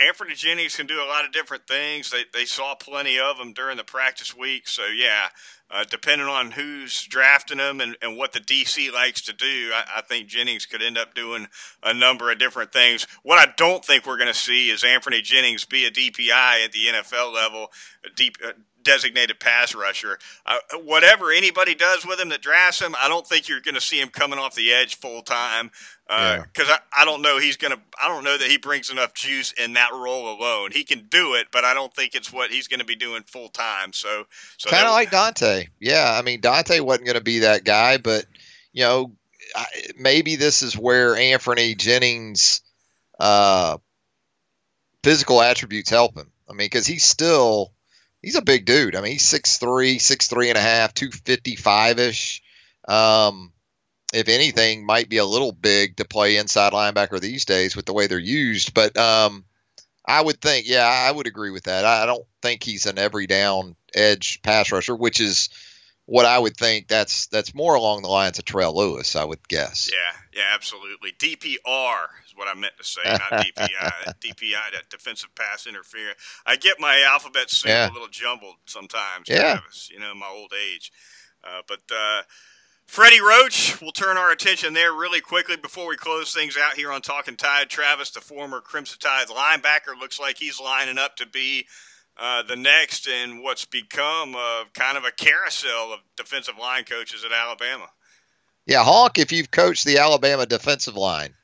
Anfernee 0.00 0.36
Jennings 0.36 0.76
can 0.76 0.86
do 0.86 1.02
a 1.02 1.08
lot 1.08 1.24
of 1.24 1.32
different 1.32 1.66
things. 1.66 2.10
They 2.10 2.24
they 2.32 2.44
saw 2.44 2.74
plenty 2.74 3.18
of 3.18 3.38
them 3.38 3.52
during 3.52 3.76
the 3.76 3.84
practice 3.84 4.36
week, 4.36 4.68
so 4.68 4.86
yeah. 4.86 5.28
Uh, 5.72 5.84
depending 5.88 6.26
on 6.26 6.50
who's 6.50 7.04
drafting 7.04 7.58
them 7.58 7.80
and, 7.80 7.96
and 8.02 8.16
what 8.16 8.32
the 8.32 8.40
DC 8.40 8.92
likes 8.92 9.22
to 9.22 9.32
do, 9.32 9.70
I, 9.72 9.98
I, 9.98 10.00
think 10.00 10.26
Jennings 10.26 10.66
could 10.66 10.82
end 10.82 10.98
up 10.98 11.14
doing 11.14 11.46
a 11.80 11.94
number 11.94 12.32
of 12.32 12.40
different 12.40 12.72
things. 12.72 13.06
What 13.22 13.38
I 13.38 13.52
don't 13.56 13.84
think 13.84 14.04
we're 14.04 14.16
going 14.16 14.26
to 14.26 14.34
see 14.34 14.70
is 14.70 14.82
Anfernee 14.82 15.22
Jennings 15.22 15.64
be 15.64 15.84
a 15.84 15.90
DPI 15.92 16.64
at 16.64 16.72
the 16.72 16.86
NFL 16.92 17.32
level, 17.32 17.68
deep, 18.16 18.36
uh, 18.44 18.50
designated 18.82 19.40
pass 19.40 19.74
rusher. 19.74 20.18
Uh, 20.46 20.58
whatever 20.84 21.30
anybody 21.30 21.74
does 21.74 22.06
with 22.06 22.20
him 22.20 22.28
that 22.30 22.42
drafts 22.42 22.80
him, 22.80 22.94
I 22.98 23.08
don't 23.08 23.26
think 23.26 23.48
you're 23.48 23.60
going 23.60 23.74
to 23.74 23.80
see 23.80 24.00
him 24.00 24.08
coming 24.08 24.38
off 24.38 24.54
the 24.54 24.72
edge 24.72 24.96
full 24.96 25.22
time 25.22 25.70
because 26.06 26.44
uh, 26.58 26.64
yeah. 26.68 26.78
I, 26.92 27.02
I 27.02 27.04
don't 27.04 27.22
know 27.22 27.38
he's 27.38 27.56
going 27.56 27.72
to. 27.72 27.80
I 28.02 28.08
don't 28.08 28.24
know 28.24 28.36
that 28.36 28.48
he 28.48 28.58
brings 28.58 28.90
enough 28.90 29.14
juice 29.14 29.52
in 29.52 29.74
that 29.74 29.90
role 29.92 30.36
alone. 30.36 30.70
He 30.72 30.84
can 30.84 31.06
do 31.08 31.34
it, 31.34 31.48
but 31.52 31.64
I 31.64 31.74
don't 31.74 31.94
think 31.94 32.14
it's 32.14 32.32
what 32.32 32.50
he's 32.50 32.68
going 32.68 32.80
to 32.80 32.86
be 32.86 32.96
doing 32.96 33.22
full 33.22 33.48
time. 33.48 33.92
So, 33.92 34.24
so 34.58 34.70
kind 34.70 34.86
of 34.86 34.92
like 34.92 35.10
Dont'a. 35.10 35.68
Yeah, 35.80 36.12
I 36.18 36.22
mean 36.22 36.40
Dont'a 36.40 36.80
wasn't 36.80 37.06
going 37.06 37.18
to 37.18 37.22
be 37.22 37.40
that 37.40 37.64
guy, 37.64 37.98
but 37.98 38.24
you 38.72 38.84
know 38.84 39.12
maybe 39.98 40.36
this 40.36 40.62
is 40.62 40.76
where 40.76 41.14
Anfernee 41.14 41.76
Jennings' 41.76 42.62
uh, 43.18 43.78
physical 45.02 45.40
attributes 45.40 45.90
help 45.90 46.16
him. 46.16 46.30
I 46.48 46.52
mean, 46.52 46.66
because 46.66 46.86
he's 46.86 47.04
still 47.04 47.72
he's 48.22 48.36
a 48.36 48.42
big 48.42 48.64
dude. 48.64 48.96
I 48.96 49.00
mean, 49.00 49.12
he's 49.12 49.30
6'3", 49.30 49.96
6'3 49.96 50.48
and 50.48 50.58
a 50.58 50.60
half, 50.60 50.94
255-ish. 50.94 52.42
Um, 52.88 53.52
if 54.12 54.28
anything, 54.28 54.84
might 54.84 55.08
be 55.08 55.18
a 55.18 55.24
little 55.24 55.52
big 55.52 55.96
to 55.96 56.04
play 56.04 56.36
inside 56.36 56.72
linebacker 56.72 57.20
these 57.20 57.44
days 57.44 57.76
with 57.76 57.86
the 57.86 57.92
way 57.92 58.06
they're 58.06 58.18
used. 58.18 58.74
But 58.74 58.96
um, 58.96 59.44
I 60.04 60.20
would 60.20 60.40
think, 60.40 60.68
yeah, 60.68 60.86
I 60.86 61.10
would 61.10 61.26
agree 61.26 61.50
with 61.50 61.64
that. 61.64 61.84
I 61.84 62.06
don't 62.06 62.26
think 62.42 62.62
he's 62.62 62.86
an 62.86 62.98
every 62.98 63.26
down 63.26 63.76
edge 63.94 64.42
pass 64.42 64.72
rusher, 64.72 64.96
which 64.96 65.20
is 65.20 65.48
what 66.06 66.26
I 66.26 66.38
would 66.38 66.56
think. 66.56 66.88
That's 66.88 67.28
that's 67.28 67.54
more 67.54 67.74
along 67.74 68.02
the 68.02 68.08
lines 68.08 68.38
of 68.38 68.44
Terrell 68.44 68.76
Lewis, 68.76 69.14
I 69.14 69.24
would 69.24 69.46
guess. 69.46 69.90
Yeah, 69.92 70.40
yeah, 70.40 70.54
absolutely. 70.54 71.12
DPR 71.12 72.06
what 72.40 72.48
I 72.48 72.58
meant 72.58 72.72
to 72.78 72.84
say, 72.84 73.02
not 73.06 73.20
DPI. 73.20 74.14
DPI, 74.20 74.72
that 74.72 74.88
defensive 74.90 75.32
pass 75.34 75.66
interference. 75.66 76.18
I 76.44 76.56
get 76.56 76.80
my 76.80 77.04
alphabet 77.06 77.50
soup 77.50 77.68
yeah. 77.68 77.90
a 77.90 77.92
little 77.92 78.08
jumbled 78.08 78.56
sometimes, 78.64 79.28
yeah. 79.28 79.58
Travis, 79.58 79.90
you 79.92 80.00
know, 80.00 80.14
my 80.14 80.26
old 80.26 80.52
age. 80.52 80.90
Uh, 81.44 81.60
but 81.68 81.80
uh, 81.94 82.22
Freddie 82.86 83.20
Roach, 83.20 83.80
we'll 83.80 83.92
turn 83.92 84.16
our 84.16 84.32
attention 84.32 84.74
there 84.74 84.92
really 84.92 85.20
quickly 85.20 85.56
before 85.56 85.86
we 85.86 85.96
close 85.96 86.34
things 86.34 86.56
out 86.56 86.74
here 86.74 86.90
on 86.90 87.02
Talking 87.02 87.36
Tide. 87.36 87.68
Travis, 87.68 88.10
the 88.10 88.20
former 88.20 88.60
Crimson 88.60 88.98
Tide 88.98 89.28
linebacker, 89.28 89.98
looks 89.98 90.18
like 90.18 90.38
he's 90.38 90.58
lining 90.58 90.98
up 90.98 91.16
to 91.16 91.26
be 91.26 91.66
uh, 92.18 92.42
the 92.42 92.56
next 92.56 93.06
in 93.06 93.42
what's 93.42 93.64
become 93.64 94.34
a, 94.34 94.64
kind 94.74 94.96
of 94.98 95.04
a 95.04 95.12
carousel 95.12 95.92
of 95.92 96.00
defensive 96.16 96.58
line 96.58 96.84
coaches 96.84 97.24
at 97.24 97.32
Alabama. 97.32 97.86
Yeah, 98.66 98.84
Honk, 98.84 99.18
if 99.18 99.32
you've 99.32 99.50
coached 99.50 99.84
the 99.84 99.98
Alabama 99.98 100.46
defensive 100.46 100.96
line, 100.96 101.34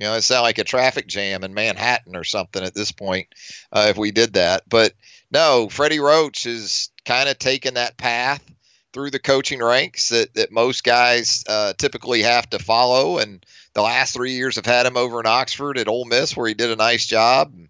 you 0.00 0.06
know, 0.06 0.14
it 0.14 0.22
sounds 0.22 0.42
like 0.42 0.56
a 0.56 0.64
traffic 0.64 1.06
jam 1.06 1.44
in 1.44 1.52
Manhattan 1.52 2.16
or 2.16 2.24
something 2.24 2.62
at 2.64 2.74
this 2.74 2.90
point 2.90 3.28
uh, 3.70 3.88
if 3.90 3.98
we 3.98 4.12
did 4.12 4.32
that. 4.32 4.62
But 4.66 4.94
no, 5.30 5.68
Freddie 5.68 6.00
Roach 6.00 6.46
is 6.46 6.88
kind 7.04 7.28
of 7.28 7.38
taken 7.38 7.74
that 7.74 7.98
path 7.98 8.42
through 8.94 9.10
the 9.10 9.18
coaching 9.18 9.62
ranks 9.62 10.08
that, 10.08 10.32
that 10.34 10.50
most 10.50 10.84
guys 10.84 11.44
uh, 11.46 11.74
typically 11.74 12.22
have 12.22 12.48
to 12.50 12.58
follow. 12.58 13.18
And 13.18 13.44
the 13.74 13.82
last 13.82 14.14
three 14.14 14.32
years 14.32 14.56
have 14.56 14.64
had 14.64 14.86
him 14.86 14.96
over 14.96 15.20
in 15.20 15.26
Oxford 15.26 15.76
at 15.76 15.86
Ole 15.86 16.06
Miss, 16.06 16.34
where 16.34 16.48
he 16.48 16.54
did 16.54 16.70
a 16.70 16.76
nice 16.76 17.04
job. 17.04 17.52
And 17.54 17.68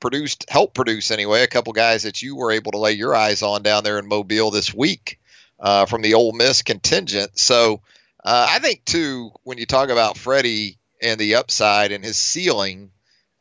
produced, 0.00 0.44
helped 0.50 0.74
produce 0.74 1.10
anyway, 1.10 1.42
a 1.42 1.48
couple 1.48 1.72
guys 1.72 2.02
that 2.02 2.20
you 2.20 2.36
were 2.36 2.52
able 2.52 2.72
to 2.72 2.78
lay 2.78 2.92
your 2.92 3.14
eyes 3.14 3.42
on 3.42 3.62
down 3.62 3.84
there 3.84 3.98
in 3.98 4.06
Mobile 4.06 4.50
this 4.50 4.72
week 4.72 5.18
uh, 5.58 5.86
from 5.86 6.02
the 6.02 6.12
Ole 6.12 6.32
Miss 6.32 6.60
contingent. 6.60 7.38
So 7.38 7.80
uh, 8.22 8.46
I 8.50 8.58
think 8.58 8.84
too, 8.84 9.30
when 9.44 9.56
you 9.56 9.64
talk 9.64 9.88
about 9.88 10.18
Freddie, 10.18 10.76
and 11.02 11.18
the 11.18 11.36
upside 11.36 11.92
and 11.92 12.04
his 12.04 12.16
ceiling, 12.16 12.90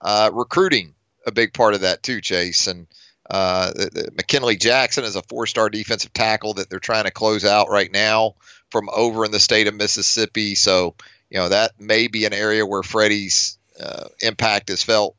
uh, 0.02 0.30
recruiting 0.34 0.94
a 1.26 1.32
big 1.32 1.54
part 1.54 1.74
of 1.74 1.82
that 1.82 2.04
too, 2.04 2.22
Chase. 2.22 2.68
And 2.68 2.88
uh, 3.30 3.72
the, 3.74 3.90
the 3.94 4.12
McKinley 4.16 4.58
Jackson 4.58 5.04
is 5.04 5.16
a 5.16 5.22
four-star 5.24 5.70
defensive 5.70 6.14
tackle 6.14 6.56
that 6.56 6.70
they're 6.70 6.80
trying 6.80 7.04
to 7.06 7.12
close 7.12 7.46
out 7.46 7.70
right 7.70 7.92
now 7.92 8.36
from 8.72 8.90
over 8.90 9.26
in 9.26 9.32
the 9.32 9.40
state 9.40 9.68
of 9.68 9.76
Mississippi. 9.76 10.56
So 10.56 10.96
you 11.30 11.38
know 11.38 11.50
that 11.50 11.80
may 11.80 12.08
be 12.08 12.26
an 12.26 12.34
area 12.34 12.66
where 12.66 12.84
Freddie's 12.84 13.58
uh, 13.80 14.06
impact 14.22 14.70
is 14.70 14.84
felt 14.84 15.16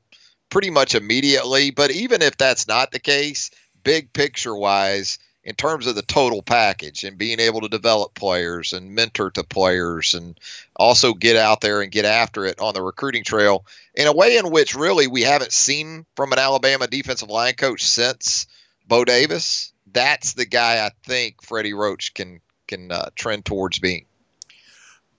pretty 0.51 0.71
much 0.71 0.95
immediately. 0.95 1.71
But 1.71 1.91
even 1.93 2.23
if 2.23 2.37
that's 2.37 2.67
not 2.67 2.91
the 2.91 2.99
case, 2.99 3.51
big 3.83 4.13
picture 4.13 4.55
wise, 4.55 5.19
in 5.43 5.55
terms 5.55 5.87
of 5.87 5.95
the 5.95 6.03
total 6.03 6.43
package 6.43 7.05
and 7.05 7.17
being 7.17 7.41
able 7.41 7.63
to 7.63 7.69
develop 7.69 8.15
players 8.15 8.73
and 8.73 8.95
mentor 8.95 9.31
to 9.31 9.43
players 9.43 10.15
and 10.15 10.39
also 10.77 11.15
get 11.15 11.37
out 11.37 11.61
there 11.61 11.81
and 11.81 11.91
get 11.91 12.05
after 12.05 12.45
it 12.45 12.61
on 12.61 12.75
the 12.75 12.83
recruiting 12.83 13.25
trail 13.25 13.65
in 13.95 14.07
a 14.07 14.13
way 14.13 14.37
in 14.37 14.51
which 14.51 14.75
really 14.75 15.07
we 15.07 15.23
haven't 15.23 15.53
seen 15.53 16.05
from 16.15 16.33
an 16.33 16.39
Alabama 16.39 16.87
defensive 16.87 17.31
line 17.31 17.55
coach 17.55 17.85
since 17.85 18.47
Bo 18.87 19.05
Davis. 19.05 19.73
That's 19.93 20.35
the 20.35 20.47
guy 20.47 20.85
I 20.85 20.91
think 21.05 21.43
Freddie 21.43 21.75
Roach 21.75 22.15
can 22.15 22.41
can 22.67 22.93
uh, 22.93 23.11
trend 23.17 23.45
towards 23.45 23.81
being. 23.81 24.07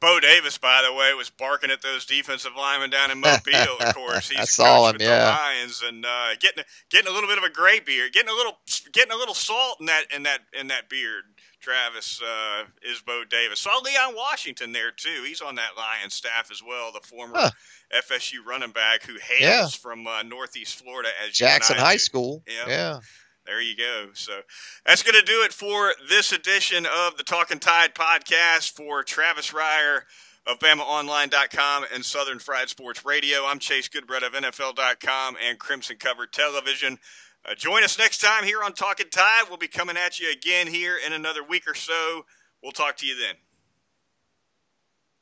Bo 0.02 0.20
Davis, 0.20 0.58
by 0.58 0.82
the 0.84 0.92
way, 0.92 1.14
was 1.14 1.30
barking 1.30 1.70
at 1.70 1.84
those 1.84 2.06
defensive 2.06 2.54
linemen 2.58 2.90
down 2.90 3.12
in 3.12 3.20
Mobile. 3.20 3.78
Of 3.80 3.94
course, 3.94 4.30
he's 4.30 4.40
I 4.40 4.46
saw 4.46 4.88
him, 4.88 4.94
with 4.94 5.04
yeah. 5.04 5.26
the 5.26 5.32
Lions 5.32 5.84
and 5.88 6.06
uh, 6.06 6.36
getting 6.40 6.64
getting 6.90 7.10
a 7.10 7.14
little 7.14 7.30
bit 7.30 7.38
of 7.38 7.44
a 7.44 7.52
gray 7.52 7.80
beard, 7.80 8.12
getting 8.12 8.30
a 8.30 8.34
little 8.34 8.58
getting 8.92 9.14
a 9.14 9.16
little 9.16 9.36
salt 9.36 9.78
in 9.80 9.86
that 9.86 10.06
in 10.14 10.24
that 10.24 10.40
in 10.60 10.68
that 10.68 10.90
beard. 10.90 11.24
Travis 11.62 12.20
uh, 12.24 12.64
is 12.82 13.02
Bo 13.02 13.24
Davis. 13.24 13.60
Saw 13.60 13.80
Leon 13.86 14.16
Washington 14.16 14.72
there 14.72 14.90
too. 14.90 15.24
He's 15.24 15.42
on 15.42 15.54
that 15.56 15.78
Lions 15.78 16.16
staff 16.16 16.50
as 16.50 16.64
well. 16.68 16.92
The 16.92 17.08
former 17.08 17.36
huh. 17.38 17.52
FSU 17.96 18.44
running 18.44 18.72
back 18.72 19.04
who 19.04 19.14
hails 19.22 19.40
yeah. 19.42 19.68
from 19.68 20.08
uh, 20.08 20.24
Northeast 20.24 20.82
Florida 20.82 21.10
as 21.24 21.34
Jackson 21.34 21.78
High 21.78 21.94
do. 21.94 22.00
School. 22.00 22.44
Yeah. 22.48 22.68
yeah 22.68 23.00
there 23.46 23.62
you 23.62 23.76
go. 23.76 24.10
So 24.14 24.42
that's 24.86 25.04
going 25.04 25.20
to 25.20 25.26
do 25.26 25.44
it 25.44 25.54
for 25.54 25.94
this 26.10 26.32
edition 26.32 26.86
of 26.86 27.18
the 27.18 27.24
Talking 27.24 27.60
Tide 27.60 27.94
podcast 27.96 28.72
for 28.72 29.04
Travis 29.04 29.52
Reier 29.52 30.02
of 30.46 30.60
BamaOnline.com 30.60 31.86
and 31.94 32.04
Southern 32.04 32.40
Fried 32.40 32.70
Sports 32.70 33.06
Radio. 33.06 33.46
I'm 33.46 33.60
Chase 33.60 33.88
Goodbread 33.88 34.26
of 34.26 34.34
NFL.com 34.34 35.38
and 35.44 35.60
Crimson 35.60 35.98
Cover 35.98 36.26
Television. 36.26 37.00
Uh, 37.44 37.56
join 37.56 37.84
us 37.84 37.98
next 37.98 38.20
time 38.20 38.44
here 38.44 38.64
on 38.64 38.74
Talking 38.74 39.10
Tide. 39.10 39.46
We'll 39.50 39.58
be 39.58 39.68
coming 39.68 39.98
at 39.98 40.20
you 40.20 40.32
again 40.32 40.68
here 40.68 40.96
in 41.04 41.14
another 41.14 41.44
week 41.44 41.68
or 41.68 41.76
so. 41.76 42.26
We'll 42.62 42.72
talk 42.72 42.98
to 42.98 43.08
you 43.08 43.16
then. 43.18 43.36